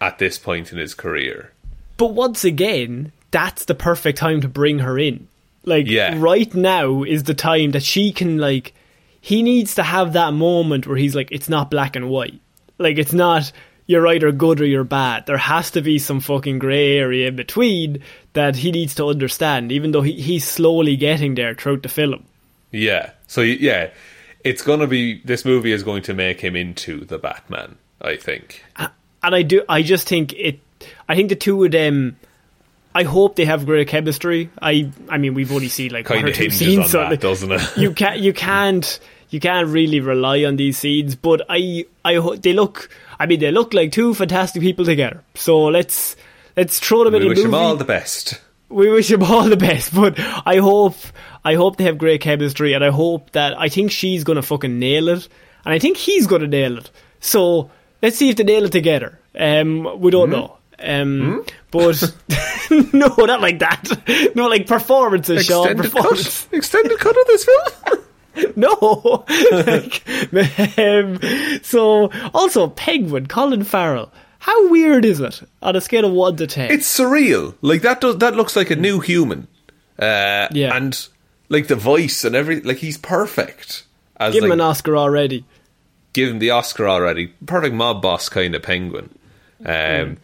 [0.00, 1.50] at this point in his career.
[1.96, 5.26] But once again, that's the perfect time to bring her in.
[5.64, 6.14] Like Yeah.
[6.18, 8.74] right now is the time that she can like
[9.20, 12.38] he needs to have that moment where he's like it's not black and white.
[12.78, 13.50] Like it's not
[13.86, 15.24] you're either good or you're bad.
[15.26, 18.00] There has to be some fucking grey area in between
[18.34, 22.24] that he needs to understand, even though he, he's slowly getting there throughout the film.
[22.74, 23.10] Yeah.
[23.26, 23.90] So yeah,
[24.42, 27.76] it's gonna be this movie is going to make him into the Batman.
[28.02, 28.62] I think.
[28.76, 28.90] and
[29.22, 29.62] I do.
[29.68, 30.60] I just think it.
[31.08, 32.16] I think the two of them.
[32.96, 34.50] I hope they have great chemistry.
[34.60, 34.90] I.
[35.08, 37.62] I mean, we've only seen like Kind of two scenes, on so that, doesn't it?
[37.76, 38.20] you can't.
[38.20, 39.00] You can't.
[39.30, 41.16] You can't really rely on these scenes.
[41.16, 41.86] But I.
[42.04, 42.16] I.
[42.16, 42.90] ho- They look.
[43.18, 45.22] I mean, they look like two fantastic people together.
[45.34, 46.14] So let's
[46.56, 47.48] let's throw them in we a wish movie.
[47.48, 48.40] him all the best.
[48.74, 49.94] We wish them all the best.
[49.94, 50.96] But I hope.
[51.46, 54.78] I hope they have great chemistry, and I hope that I think she's gonna fucking
[54.78, 55.28] nail it,
[55.64, 56.90] and I think he's gonna nail it.
[57.20, 57.70] So
[58.00, 59.18] let's see if they nail it together.
[59.38, 60.56] Um, we don't know.
[60.78, 62.02] Um, but
[62.92, 64.32] no, not like that.
[64.34, 65.68] No, like performances, Sean.
[65.68, 66.44] Extended Performance.
[66.44, 66.56] cut.
[66.56, 68.54] Extended cut of this film.
[68.56, 69.24] no.
[69.52, 71.20] like, um,
[71.62, 74.12] so, also, Penguin, Colin Farrell.
[74.44, 76.70] How weird is it on a scale of 1 to 10?
[76.70, 77.54] It's surreal.
[77.62, 79.48] Like that does that looks like a new human.
[79.98, 80.76] Uh, Yeah.
[80.76, 81.08] and
[81.48, 83.84] like the voice and every like he's perfect.
[84.18, 85.44] As Give him like, an Oscar already.
[86.12, 87.28] give him the Oscar already.
[87.46, 89.08] Perfect mob boss kind of penguin.
[89.64, 90.18] Um,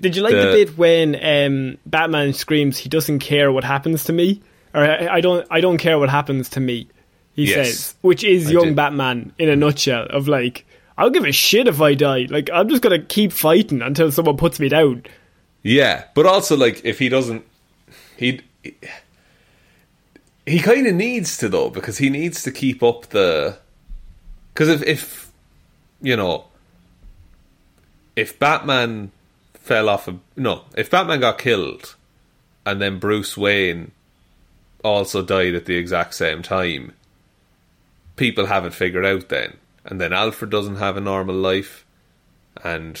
[0.00, 4.04] Did you like the, The- bit when um, Batman screams, "He doesn't care what happens
[4.04, 4.40] to me,"
[4.72, 6.88] or "I, I don't, I don't care what happens to me,"
[7.34, 7.54] he Yes.
[7.68, 8.76] says, which is I young did.
[8.76, 10.06] Batman in a nutshell.
[10.08, 10.64] Of like,
[10.98, 12.26] I'll give a shit if I die.
[12.28, 15.04] Like, I'm just gonna keep fighting until someone puts me down.
[15.62, 17.44] Yeah, but also like if he doesn't,
[18.16, 18.40] he
[20.46, 23.58] he kind of needs to though because he needs to keep up the
[24.52, 25.32] because if if
[26.00, 26.44] you know
[28.16, 29.12] if Batman
[29.54, 31.94] fell off a no if Batman got killed
[32.64, 33.92] and then Bruce Wayne
[34.82, 36.92] also died at the exact same time,
[38.16, 41.84] people haven't figured out then, and then Alfred doesn't have a normal life,
[42.62, 42.94] and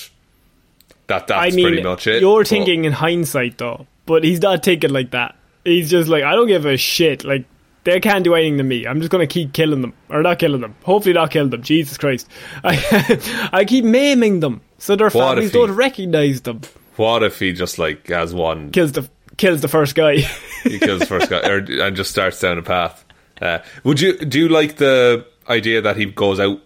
[1.06, 2.20] that that's I mean, pretty much it.
[2.20, 5.36] you're thinking in hindsight though, but he's not thinking like that.
[5.64, 7.22] He's just like, I don't give a shit.
[7.24, 7.44] Like,
[7.84, 8.86] they can't do anything to me.
[8.86, 10.74] I'm just gonna keep killing them, or not killing them.
[10.84, 11.62] Hopefully, not killing them.
[11.62, 12.28] Jesus Christ,
[12.64, 16.62] I, I keep maiming them so their What families he- don't recognize them.
[16.96, 19.08] What if he just like has one Kills the
[19.38, 20.16] kills the first guy.
[20.64, 23.04] he kills the first guy or, and just starts down a path?
[23.40, 26.60] Uh, would you do you like the idea that he goes out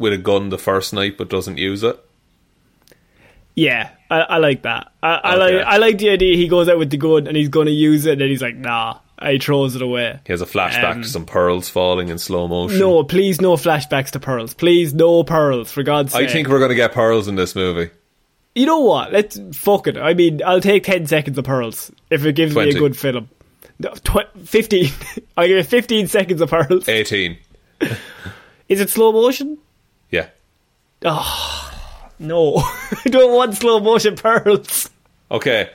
[0.00, 1.96] with a gun the first night but doesn't use it?
[3.54, 4.90] yeah, I, I like that.
[5.02, 5.56] I, I Okay.
[5.58, 6.36] like I like the idea.
[6.36, 8.56] He goes out with the gun and he's gonna use it, and then he's like,
[8.56, 8.98] nah.
[9.22, 10.18] He throws it away.
[10.26, 12.78] He has a flashback Um, to some pearls falling in slow motion.
[12.78, 14.54] No, please, no flashbacks to pearls.
[14.54, 15.70] Please, no pearls.
[15.70, 16.26] For God's sake.
[16.30, 17.90] I think we're going to get pearls in this movie.
[18.54, 19.12] You know what?
[19.12, 19.98] Let's fuck it.
[19.98, 23.28] I mean, I'll take ten seconds of pearls if it gives me a good film.
[23.82, 24.90] Tw- Fifteen.
[25.36, 26.88] I give it fifteen seconds of pearls.
[26.88, 27.36] 18.
[28.70, 29.58] Is it slow motion?
[30.10, 30.26] Yeah.
[31.02, 34.90] No, I don't want slow motion pearls.
[35.30, 35.70] Okay.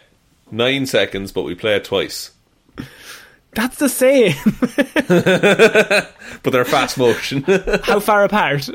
[0.51, 2.31] Nine seconds, but we play it twice.
[3.53, 4.36] That's the same.
[6.43, 7.41] But they're fast motion.
[7.83, 8.69] How far apart?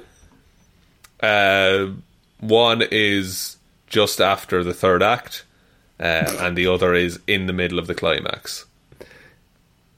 [1.20, 1.86] uh,
[2.40, 3.56] one is
[3.86, 5.44] just after the third act,
[6.00, 8.64] uh, and the other is in the middle of the climax.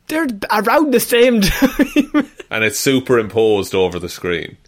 [0.09, 2.29] They're around the same time.
[2.51, 4.59] and it's superimposed over the screen.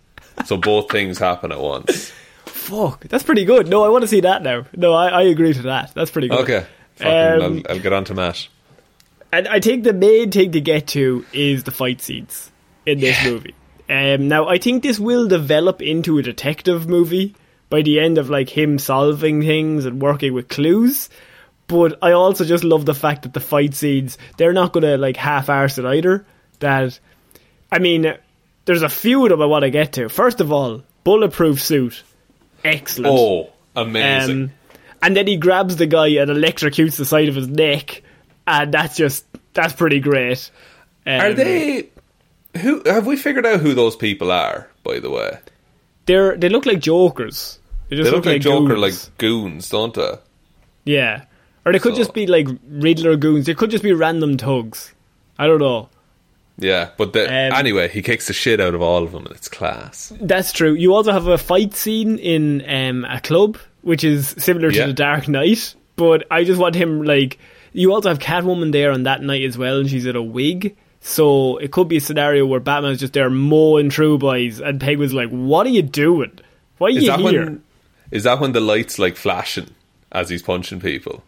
[0.46, 2.12] So both things happen at once.
[2.46, 3.68] Fuck, that's pretty good.
[3.68, 4.66] No, I want to see that now.
[4.76, 5.92] No, I, I agree to that.
[5.94, 6.40] That's pretty good.
[6.40, 6.66] Okay.
[6.96, 8.48] Fucking, Um, I'll, I'll get on to Matt.
[9.32, 12.50] And I think the main thing to get to is the fight scenes
[12.86, 13.54] in this movie.
[13.88, 17.34] Um, now, I think this will develop into a detective movie
[17.68, 21.10] by the end of like him solving things and working with clues.
[21.66, 25.16] But I also just love the fact that the fight scenes they're not gonna like
[25.16, 26.24] half arse it either.
[26.60, 26.98] That
[27.72, 28.14] I mean,
[28.64, 30.08] there's a few of them I want to get to.
[30.08, 32.02] First of all, bulletproof suit,
[32.64, 33.14] excellent.
[33.18, 34.42] Oh, amazing.
[34.44, 34.52] Um,
[35.02, 38.02] and then he grabs the guy and electrocutes the side of his neck,
[38.46, 40.50] and that's just that's pretty great.
[41.06, 41.90] Um, are they.
[42.60, 45.38] Who Have we figured out who those people are, by the way?
[46.06, 47.58] They're they look like jokers.
[47.88, 48.80] They just They look like Joker, goons.
[48.80, 50.12] like goons, don't they?
[50.84, 51.24] yeah,
[51.66, 53.46] or they could So- just be like Riddler goons.
[53.46, 54.94] They could just be random thugs.
[55.38, 55.88] I don't know.
[56.58, 59.34] Yeah, but the, Um, anyway, he kicks the shit out of all of them, and
[59.34, 60.12] it's class.
[60.20, 60.72] That's true.
[60.74, 64.86] You also have a fight scene in um, a club, which is similar to Yeah.
[64.86, 65.74] the Dark Knight.
[65.96, 67.38] But I just want him like.
[67.72, 70.76] You also have Catwoman there on that night as well, and she's in a wig.
[71.00, 75.12] So it could be a scenario where Batman's just there mowing through boys, and Penguin's
[75.12, 76.38] like, "What are you doing?
[76.78, 77.62] Why are Is you that here?" when?
[78.12, 79.70] Is that when the lights like flashing
[80.12, 81.24] as he's punching people?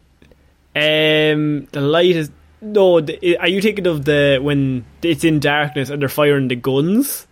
[0.77, 2.31] Um, the light is
[2.73, 3.01] no.
[3.01, 7.27] The, are you thinking of the when it's in darkness and they're firing the guns,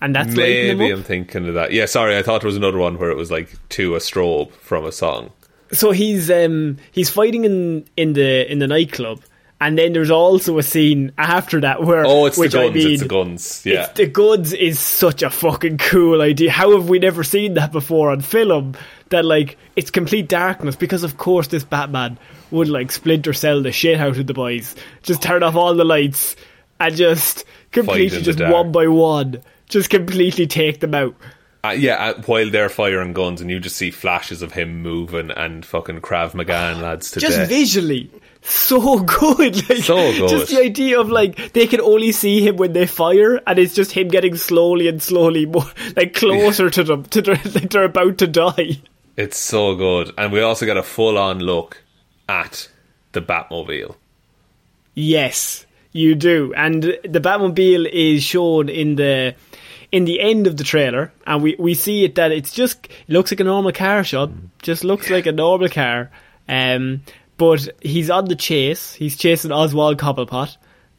[0.00, 0.90] and that's Maybe?
[0.90, 1.72] I'm thinking of that.
[1.72, 4.52] Yeah, sorry, I thought there was another one where it was like to a strobe
[4.52, 5.30] from a song.
[5.72, 9.20] so he's um he's fighting in in the in the nightclub
[9.62, 12.74] and then there's also a scene after that where Oh, it's the which I guns.
[12.74, 13.62] mean, it's the guns.
[13.66, 13.86] Yeah.
[13.94, 18.10] the guns is such a fucking cool idea how have we never seen that before
[18.10, 18.74] on film
[19.10, 22.18] that like it's complete darkness because of course this batman
[22.50, 25.84] would like splinter cell the shit out of the boys just turn off all the
[25.84, 26.36] lights
[26.78, 28.52] and just completely just dark.
[28.52, 31.14] one by one just completely take them out
[31.62, 35.30] Uh, yeah, uh, while they're firing guns, and you just see flashes of him moving
[35.30, 37.48] and fucking Krav Maga and lads to just death.
[37.50, 38.10] visually
[38.42, 40.30] so good like So good.
[40.30, 43.74] just the idea of like they can only see him when they fire and it's
[43.74, 47.84] just him getting slowly and slowly more like closer to them to their, like they're
[47.84, 48.80] about to die
[49.18, 51.82] It's so good, and we also get a full-on look
[52.30, 52.68] at
[53.12, 53.96] the Batmobile.
[54.94, 59.34] yes You do, and the Batmobile is shown in the
[59.90, 63.08] in the end of the trailer, and we, we see it that it's just it
[63.12, 64.30] looks like a normal car shot,
[64.62, 66.10] just looks like a normal car.
[66.48, 67.02] Um,
[67.36, 68.94] but he's on the chase.
[68.94, 70.50] He's chasing Oswald Cobblepot,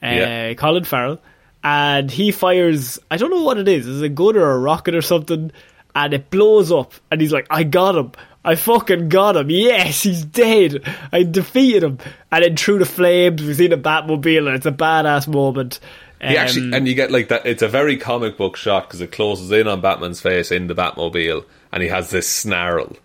[0.03, 0.53] uh, Yeah.
[0.55, 1.21] Colin Farrell,
[1.63, 2.99] and he fires.
[3.09, 3.87] I don't know what it is.
[3.87, 5.51] Is it a gun or a rocket or something?
[5.95, 8.11] And it blows up, and he's like, "I got him."
[8.43, 9.49] I fucking got him.
[9.51, 10.83] Yes, he's dead.
[11.11, 11.99] I defeated him.
[12.31, 15.79] And then through the flames, we see the Batmobile, and it's a badass moment.
[16.19, 17.45] He actually, Um, and you get like that.
[17.45, 20.75] It's a very comic book shot because it closes in on Batman's face in the
[20.75, 22.95] Batmobile, and he has this snarl.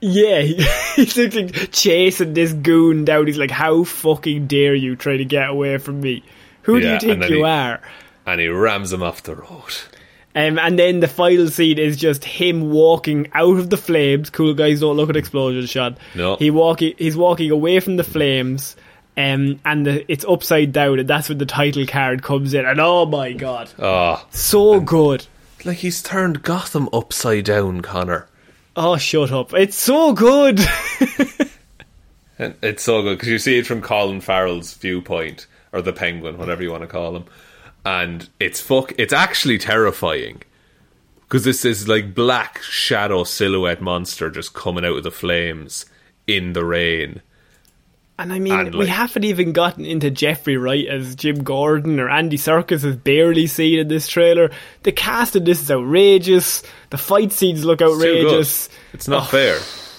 [0.00, 0.62] Yeah, he,
[0.96, 3.26] he's like chasing this goon down.
[3.26, 6.22] He's like, "How fucking dare you try to get away from me?
[6.62, 7.80] Who do you think you he- are?"
[8.26, 9.74] and he rams him off the road.
[10.36, 14.30] Um, and then the final scene is just him walking out of the flames.
[14.30, 15.96] Cool guys don't look at explosion shot.
[16.14, 16.36] No.
[16.36, 16.94] he walking.
[16.98, 18.74] He's walking away from the flames.
[19.16, 22.66] Um, and the, it's upside down, and that's when the title card comes in.
[22.66, 25.26] And oh my god, Oh, so good!
[25.64, 28.26] like he's turned Gotham upside down, Connor.
[28.74, 29.54] Oh, shut up!
[29.54, 30.58] It's so good.
[32.36, 36.36] And it's so good because you see it from Colin Farrell's viewpoint, or the Penguin,
[36.36, 37.26] whatever you want to call him,
[37.84, 38.92] and it's fuck.
[38.98, 40.42] It's actually terrifying
[41.22, 45.86] because this is like black shadow silhouette monster just coming out of the flames
[46.26, 47.20] in the rain.
[48.16, 52.08] And I mean, And, we haven't even gotten into Jeffrey Wright as Jim Gordon or
[52.08, 54.52] Andy Serkis is barely seen in this trailer.
[54.84, 56.62] The cast in this is outrageous.
[56.90, 58.24] The fight scenes look It's too good.
[58.26, 58.68] outrageous.
[58.92, 59.56] It's not Oh, fair.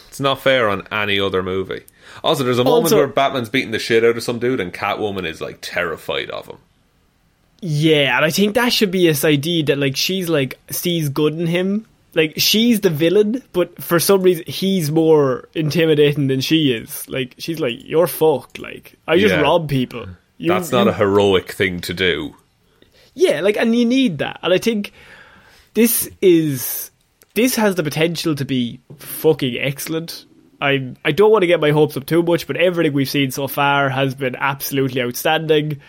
[0.07, 1.83] It's not fair on any other movie.
[2.23, 4.73] Also, there's a moment Also- where Batman's beating the shit out of some dude, and
[4.73, 6.57] Catwoman is like terrified of him.
[7.61, 11.33] Yeah, and I think that should be this idea that like she's like sees good
[11.33, 11.85] in him.
[12.13, 17.07] Like she's the villain, but for some reason he's more intimidating than she is.
[17.09, 19.41] Like she's like, "You're fucked." Like I just Yeah.
[19.41, 20.07] rob people.
[20.37, 22.35] You- That's not you a heroic thing to do.
[23.15, 24.39] Yeah, like, and you need that.
[24.43, 24.91] And I think
[25.73, 26.91] this is
[27.33, 30.25] this has the potential to be fucking excellent.
[30.61, 33.31] I I don't want to get my hopes up too much, but everything we've seen
[33.31, 35.81] so far has been absolutely outstanding.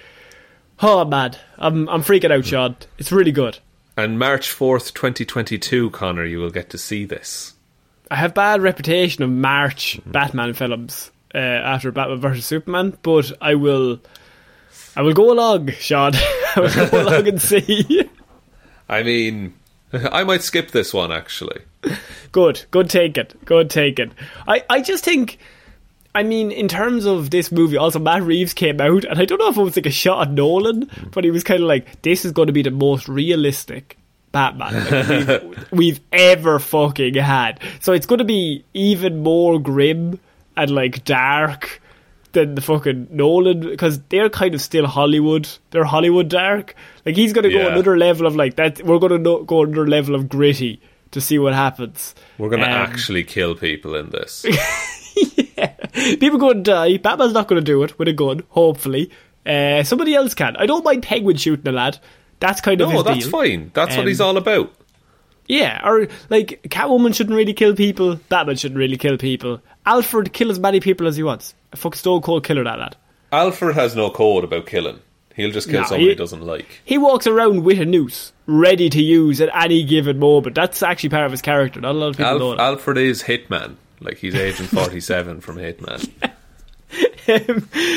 [0.80, 2.76] Oh man, I'm I'm freaking out, Sean.
[2.98, 3.58] It's really good.
[3.96, 7.54] And March 4th, 2022, Connor, you will get to see this.
[8.10, 13.54] I have bad reputation of March Batman films uh, after Batman vs Superman, but I
[13.54, 14.00] will
[14.94, 16.12] I will go along, Sean.
[16.56, 18.08] I will go along and see.
[18.88, 19.54] I mean,
[19.92, 21.62] I might skip this one actually.
[22.32, 23.34] Good, good take it.
[23.44, 24.10] Good take it.
[24.46, 25.38] I, I just think
[26.16, 29.38] I mean, in terms of this movie, also Matt Reeves came out and I don't
[29.38, 32.24] know if it was like a shot at Nolan, but he was kinda like, This
[32.24, 33.98] is gonna be the most realistic
[34.32, 37.60] Batman like, we've, we've ever fucking had.
[37.80, 40.18] So it's gonna be even more grim
[40.56, 41.80] and like dark
[42.32, 45.48] than the fucking Nolan because they're kind of still Hollywood.
[45.70, 46.74] They're Hollywood dark.
[47.04, 47.68] Like he's gonna go Yeah.
[47.72, 48.82] another level of like that.
[48.82, 50.80] We're gonna no, go another level of gritty
[51.12, 52.14] to see what happens.
[52.36, 54.44] We're going to Um, actually kill people in this.
[56.20, 56.96] People going to die.
[56.98, 58.42] Batman's not going to do it with a gun.
[58.50, 59.10] Hopefully,
[59.44, 60.56] uh, somebody else can.
[60.56, 61.98] I don't mind Penguin shooting a lad.
[62.40, 63.30] That's kind of no, that's deal.
[63.30, 63.70] fine.
[63.74, 64.72] That's what Um, he's all about.
[65.48, 68.16] Yeah, or like Catwoman shouldn't really kill people.
[68.28, 69.60] Batman shouldn't really kill people.
[69.86, 71.54] Alfred kill as many people as he wants.
[71.72, 72.96] A fuck stone cold killer that lad.
[73.32, 74.98] Alfred has no code about killing.
[75.34, 76.66] He'll just kill No, someone he- doesn't like.
[76.84, 80.54] He walks around with a noose, ready to use at any given moment.
[80.56, 81.80] That's actually part of his character.
[81.80, 82.62] Not a lot of people know Alf- that.
[82.64, 83.76] Alfred is Hitman.
[84.00, 86.08] Like he's Agent 47 from Hitman.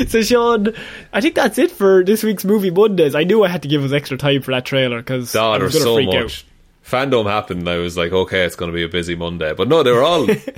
[0.09, 0.73] so Sean,
[1.13, 3.15] I think that's it for this week's movie Mondays.
[3.15, 5.63] I knew I had to give us extra time for that trailer because I God,
[5.63, 6.45] was so freak much.
[6.85, 9.53] Fandom happened and I was like, okay, it's going to be a busy Monday.
[9.53, 10.27] But no, they were all.
[10.29, 10.53] it,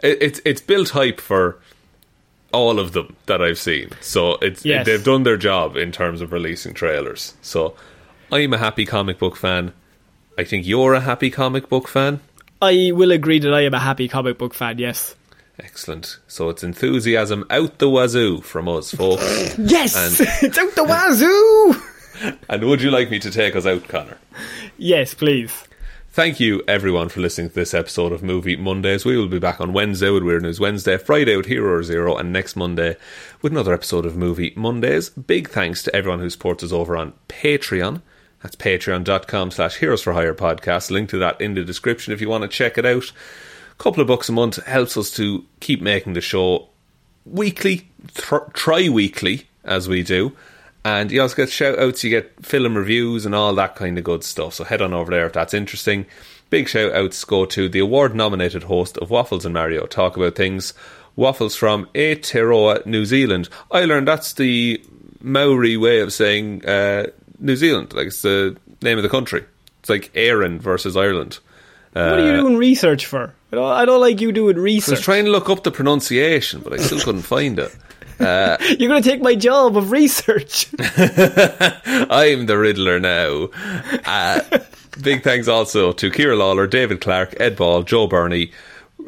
[0.00, 1.58] it's, it's built hype for
[2.52, 3.90] all of them that I've seen.
[4.00, 4.86] So it's Yes.
[4.86, 7.34] they've done their job in terms of releasing trailers.
[7.42, 7.74] So
[8.30, 9.72] I'm a happy comic book fan.
[10.38, 12.20] I think you're a happy comic book fan.
[12.62, 14.78] I will agree that I am a happy comic book fan.
[14.78, 15.14] Yes.
[15.58, 16.18] Excellent.
[16.26, 19.56] So it's enthusiasm out the wazoo from us, folks.
[19.58, 22.36] Yes, And- it's out the wazoo.
[22.48, 24.18] and would you like me to take us out, Connor?
[24.78, 25.52] Yes, please.
[26.10, 29.04] Thank you, everyone, for listening to this episode of Movie Mondays.
[29.04, 32.32] We will be back on Wednesday with Weird News Wednesday, Friday with Hero Zero, and
[32.32, 32.96] next Monday
[33.42, 35.10] with another episode of Movie Mondays.
[35.10, 38.00] Big thanks to everyone who supports us over on Patreon.
[38.44, 40.90] That's patreon.com slash heroes for hire podcast.
[40.90, 43.10] Link to that in the description if you want to check it out.
[43.78, 46.68] couple of bucks a month helps us to keep making the show
[47.24, 50.36] weekly, tr- tri weekly, as we do.
[50.84, 54.04] And you also get shout outs, you get film reviews and all that kind of
[54.04, 54.52] good stuff.
[54.52, 56.04] So head on over there if that's interesting.
[56.50, 60.36] Big shout outs go to the award nominated host of Waffles and Mario Talk About
[60.36, 60.74] Things,
[61.16, 63.48] Waffles from Aotearoa, New Zealand.
[63.70, 64.84] I learned that's the
[65.22, 67.06] Maori way of saying uh,
[67.44, 67.92] New Zealand.
[67.92, 69.44] Like it's the name of the country.
[69.80, 71.38] It's like Erin versus Ireland.
[71.92, 73.34] what are you doing research for?
[73.52, 74.94] I don't, I don't like you doing research.
[74.94, 77.76] I was trying to look up the pronunciation, but I still couldn't find it.
[78.18, 80.68] You're going to take my job of research.
[80.78, 83.48] I'm the Riddler now.
[84.04, 84.40] Uh,
[85.02, 88.52] big thanks also to Kira Lawler, David Clark, Ed Ball, Joe Burney,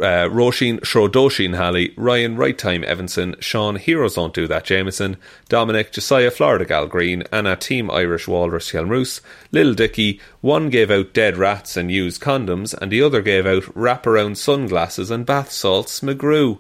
[0.01, 5.16] uh, Roisin Shrodoshin Halley, Ryan Right Time Evanson, Sean Heroes Don't Do That Jameson,
[5.48, 9.20] Dominic Josiah Florida Gal Green, Anna Team Irish Walrus Hjelmroos,
[9.52, 13.62] Lil Dicky, one gave out dead rats and used condoms, and the other gave out
[13.74, 16.59] wraparound sunglasses and bath salts McGrew.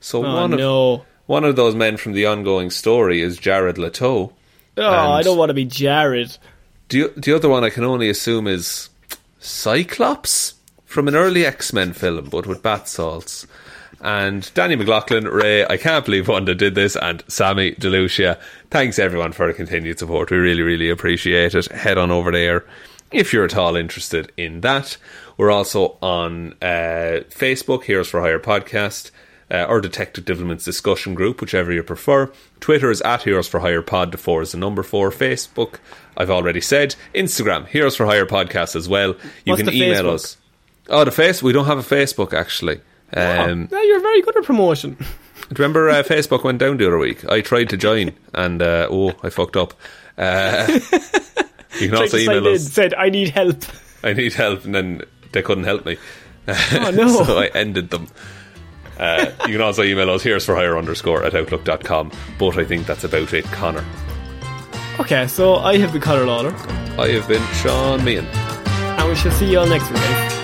[0.00, 1.04] So Oh, one of no.
[1.26, 4.32] one of those men from the ongoing story is Jared Leto.
[4.76, 6.36] Oh, I don't want to be Jared.
[6.90, 8.90] The, the other one I can only assume is
[9.40, 10.54] Cyclops
[10.94, 13.46] from an early X Men film, but with bath salts.
[14.00, 18.40] And Danny McLaughlin, Ray, I can't believe Wanda did this, and Sammy DeLucia.
[18.70, 20.30] Thanks everyone for the continued support.
[20.30, 21.66] We really, really appreciate it.
[21.72, 22.64] Head on over there
[23.10, 24.96] if you're at all interested in that.
[25.36, 29.10] We're also on uh, Facebook, Heroes for Hire podcast,
[29.50, 32.30] uh, or Detective Divilment's discussion group, whichever you prefer.
[32.60, 34.12] Twitter is at Heroes for Hire Pod.
[34.12, 35.10] The four is the number four.
[35.10, 35.76] Facebook,
[36.16, 36.94] I've already said.
[37.14, 39.16] Instagram, Heroes for Hire podcast as well.
[39.44, 40.14] You What's can email Facebook?
[40.14, 40.36] us.
[40.88, 41.42] Oh, the face.
[41.42, 42.80] We don't have a Facebook actually.
[43.12, 44.94] Um, Oh, you're very good at promotion.
[44.94, 45.04] do
[45.50, 47.24] you remember uh, Facebook went down the other week?
[47.30, 49.74] I tried to join and uh, oh, I fucked up.
[50.18, 50.66] Uh,
[51.80, 52.72] you can also email in, us.
[52.72, 53.62] said, I need help.
[54.02, 55.02] I need help, and then
[55.32, 55.96] they couldn't help me.
[56.46, 57.08] Oh, no.
[57.24, 58.06] so I ended them.
[58.98, 62.12] Uh, you can also email us heroes for hire underscore at outlook.com.
[62.38, 63.84] But I think that's about it, Connor.
[65.00, 66.54] Okay, so I have been Connor Lawler,
[66.98, 68.26] I have been Sean Meehan.
[68.26, 70.43] and we shall see you all next week.